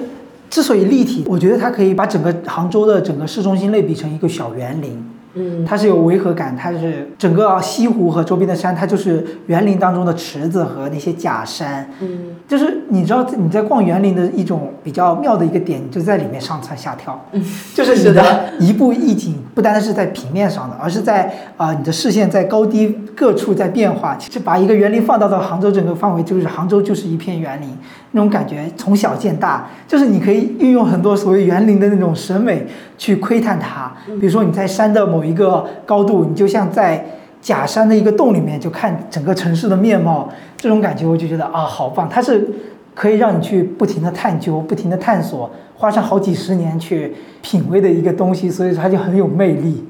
[0.49, 5.03] 之所以立体，我觉得它可以把整个杭州的整个市中心类比成一个小园林。
[5.37, 11.89] 嗯，它是有违和感，它是整个西湖和周边的山，它就是园林当中的池子和那些假山。
[11.99, 17.19] 嗯，就是你知道你在逛园林的一种比较妙的一个点，你就在里面上蹿下跳。
[17.31, 17.43] 嗯，
[17.75, 24.15] 就是你的的一步一景，不单单是在平面上的，而是在啊、你的视线在高低各处在变化。
[24.17, 27.69] 其实把一个园林放大到杭州整个范围，就是杭州就是一片园林，
[28.11, 32.65] 那种感觉从小见大，就是你可以运用很多所谓园林的那种审美
[32.97, 33.91] 去窥探它。
[34.19, 37.05] 比如说你在山的某一个高度，你就像在
[37.41, 40.27] 假山的一个洞里面，就看整个城市的面貌，
[40.57, 42.09] 这种感觉我就觉得啊，好棒！
[42.09, 42.47] 它是
[42.95, 49.85] 可以让你去不停的探究、不停的探索，花上好几十年去品味的一个东西，所以它就很有魅力。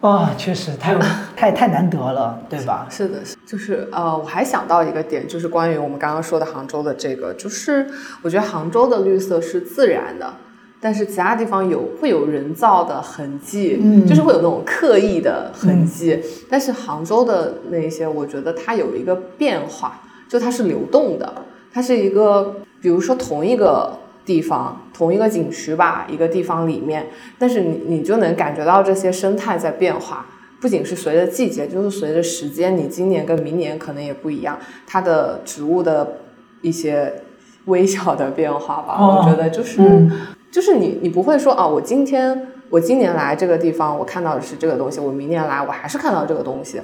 [0.00, 0.98] 啊、确实太有
[1.36, 2.86] 太太难得了，对吧？
[2.88, 7.86] 是的，是就是呃，我还想到一个点，就是关于我们刚刚说的杭州的这个，就是
[8.22, 10.32] 我觉得杭州的绿色是自然的。
[10.80, 16.22] 但是其他地方有会有人造的痕迹，嗯就是会有那种刻意的痕迹。
[16.48, 21.32] 但是杭州的那些，我觉得它有一个变化，就它是流动的，
[21.72, 27.06] 它是一个，比如说同一个地方，同一个景区吧，一个地方里面，
[27.38, 30.26] 但是你你就能感觉到这些生态在变化。
[30.60, 36.18] 不仅是随着季节，就是随着时间，你今年跟明年可能也不一样，它的植物的
[36.60, 37.22] 一些
[37.64, 40.10] 微小的变化吧，哦我觉得就是、嗯
[40.50, 46.80] 就是你你不会说啊，我今天我今年来这个地方，我看到的是这个东西，我明年来我还是看到这个东西，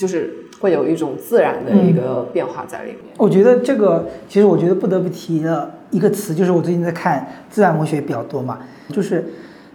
[0.00, 3.12] 就是会有一种自然的一个变化在里面。
[3.18, 9.22] 我觉得这个其实我觉得不得不提的一个词，就是我最近在看自然文学比较多嘛，就是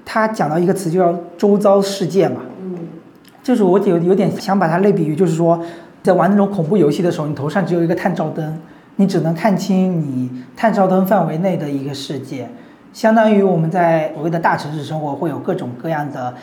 [0.04, 2.76] 他讲到一个词就叫周遭世界嘛，嗯
[3.44, 5.64] 就是我有有点想把它类比于，就是说
[6.02, 8.60] 在玩那种恐怖游戏的时候，你头上只有一个探照灯，
[8.96, 12.50] 你只能看清你探照灯范围内的一个世界，
[12.92, 16.34] 相当于我们在所谓的大城市生活会有各种各样的。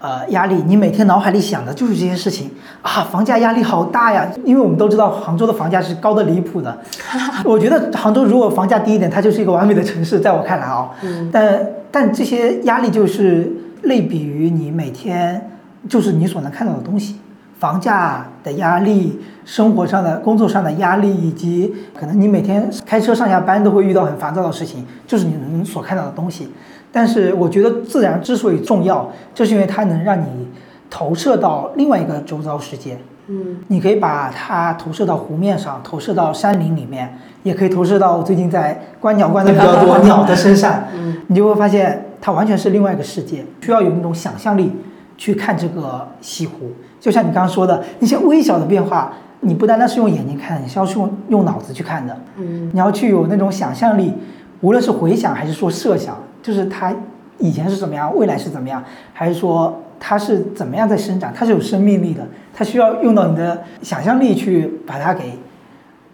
[0.00, 2.50] 呃，压力，你每天脑海里想的就是这些事情。
[2.82, 6.78] 啊，房价压力好大呀，因为我们都知道杭州的房价是高的离谱的。
[7.44, 11.28] 我觉得杭州如果房价低一点，它就是一个完美的城市，在我看来啊、嗯。
[11.32, 15.50] 但但这些压力就是类比于你每天
[15.88, 17.16] 就是你所能看到的东西，
[17.58, 26.52] 房价的压力、生活上的、工作上的压力，以及可能你每天开车上下班都会遇到很烦躁的事情，就是你能所看到的东西。
[26.98, 30.48] 但是我觉得自然之所以重要，就是因为它能让你
[30.90, 32.98] 投射到另外一个周遭世界。
[33.28, 44.72] 嗯你可以把它投射到湖面上，投射到山林里面，也可以投射到我最近在观鸟观的比较多鸟的身上，嗯你就会发现它完全是另外一个世界，需要有那种想象力
[45.16, 46.72] 去看这个西湖。
[46.98, 52.16] 就像你刚刚说的那些微小的变化，你不单单是用眼睛看，你是要去用用脑子去看的。
[52.38, 54.14] 嗯你要去有那种想象力，
[54.62, 56.16] 无论是回想还是说设想，
[56.48, 56.94] 就是它
[57.36, 58.82] 以前是怎么样，未来是怎么样，
[59.12, 65.34] 还是说它是怎么样在生长，它是有生命力的，它需要用到你的想象力去把它给，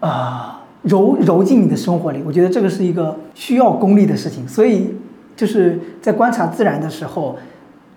[0.00, 2.20] 啊、揉揉进你的生活里。
[2.26, 4.92] 我觉得这个是一个需要功力的事情，所以
[5.36, 7.38] 就是在观察自然的时候，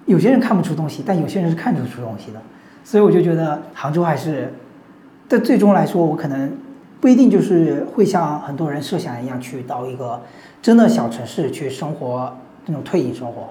[0.06, 2.40] 有些人看不出东西，但有些人是看得出东西的。
[2.84, 4.54] 所以我就觉得杭州还是，
[5.28, 6.52] 但最终来说，我可能
[7.00, 10.22] 不一定就是会像很多人设想一样去到一个
[10.62, 12.36] 真的小城市去生活
[12.66, 13.50] 那种退隐生活。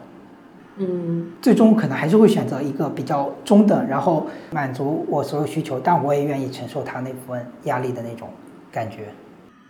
[0.78, 8.28] 嗯最终可能还是会选择一个比较中等，然后满足我所有需求，但我也愿意承受他那部分压力的那种
[8.70, 9.08] 感觉。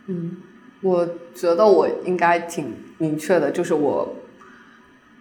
[0.07, 0.37] 嗯，
[0.83, 4.09] 我觉得我应该挺明确的，就是我。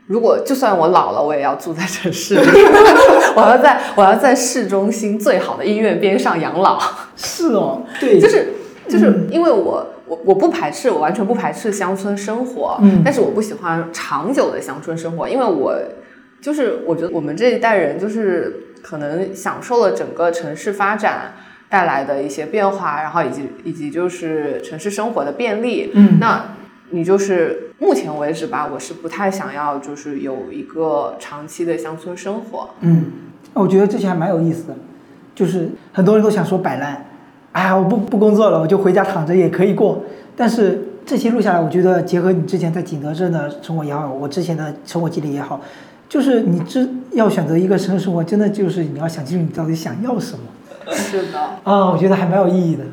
[0.08, 2.41] 如果就算我老了，我也要住在城市里，
[3.36, 6.80] 我要在我要在市中心最好的医院边上养老。
[7.16, 8.53] 是哦，对，就是
[8.88, 13.01] 就是因为我我我不排斥，我完全不排斥乡村生活，嗯。
[13.03, 15.76] 但是我不喜欢长久的乡村生活，因为我
[16.39, 21.34] 就是我觉得我们这一代人就是可能享受了整个城市发展
[21.68, 26.20] 带来的一些变化，然后以及以及就是城市生活的便利，嗯。
[26.20, 26.56] 那
[26.92, 33.06] 你就是目前为止吧，我是不太想要就是有一个长期的乡村生活，嗯，
[33.54, 34.76] 我觉得这些还蛮有意思的，
[35.34, 37.06] 就是很多人都想说摆烂，
[37.52, 40.04] 哎呀，我不不工作了，我就回家躺着也可以过。
[40.36, 45.60] 但是这些录下来，我觉得结合你之前在景德镇的生活也好，我之前的生活经历也好，
[46.08, 50.44] 就是你之要选择一个城市生活，真的就是你要想清楚你到底想要什么
[50.94, 52.84] 是的，啊，我觉得还蛮有意义的。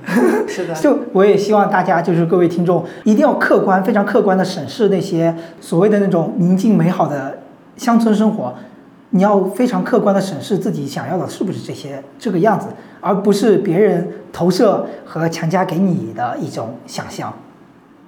[0.49, 7.39] 是的， 就我也希望大家就是各位听众一定要客观、非常客观的审视那些所谓的那种宁静美好的
[7.77, 8.55] 乡村生活，
[9.11, 12.69] 你要非常客观的审视自己想要的是不是这些这个样子，
[13.01, 17.33] 而不是别人投射和强加给你的一种想象，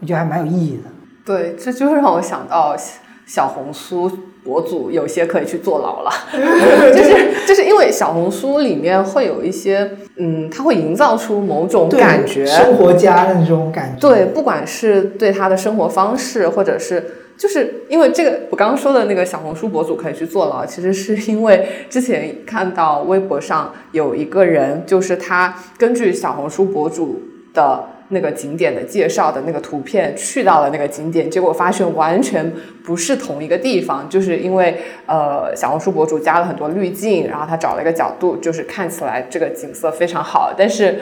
[0.01, 0.91] 我觉得还蛮有意义的。
[1.24, 4.11] 对，这就是让我想到小小红书
[4.45, 6.11] 博主有些可以去坐牢了，
[6.95, 14.01] 就是就是因为小红书里面会有一些，嗯，它会营造出某种感觉，生活家的那种感觉。
[14.01, 17.03] 对，不管是对他的生活方式，或者是
[17.38, 27.22] 就是因为这个，我刚刚说的那个小红书博主可以去坐牢，其实是因为之前看到微博上有一个人，就是他根据小红书博主
[27.55, 27.93] 的。
[28.09, 32.52] 那个景点的介绍的那个图片去到了那个景点，结果发现完全
[32.84, 34.76] 不是同一个地方，就是因为
[35.07, 40.98] 呃小红书博主加了很多滤镜，然后他找了一个角度，就是看起来这个景色非常好，但是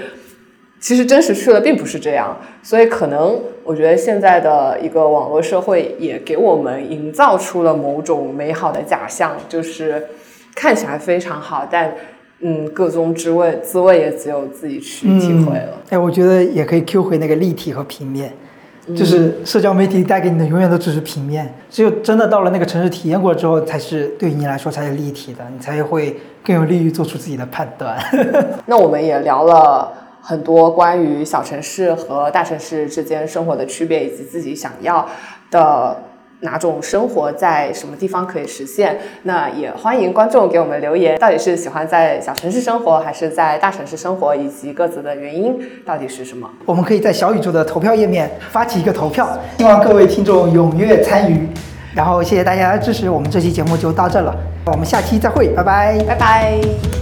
[0.81, 10.09] 其实真实去了并不是这样，所以可能我觉得现在的一个网络社会也给我们营造出了某种美好的假象，就是
[10.55, 11.95] 看起来非常好，但
[12.43, 15.79] 嗯，个中滋味滋味也只有自己去体会了。
[15.91, 18.35] 哎，我觉得也可以 Q 回那个立体和平面，
[18.89, 27.97] 嗯就是社交媒体带给你的永远都只是平面，只有真的到了那个城市体验过之后，才是对你来说才是立体的，你才会更有利于做出自己的判断。
[28.67, 35.07] 那我们也聊了很多关于小城市和大城市之间生活的区别，以及自己想要
[35.51, 35.97] 的
[36.43, 38.99] 哪种生活在什么地方可以实现。
[39.25, 46.49] 那也欢迎观众给我们留言，到底是喜欢在小城市生活，还是在大城市生活，以及各自的原因到底是什么？
[46.65, 49.29] 我们可以在小宇宙的投票页面发起一个投票，
[49.59, 51.49] 希望各位听众踊跃参与。
[51.95, 54.35] 然后谢谢大家的支持，我们这期节目就到这了，
[54.65, 56.03] 我们下期再会，拜拜。
[56.09, 57.02] 拜拜。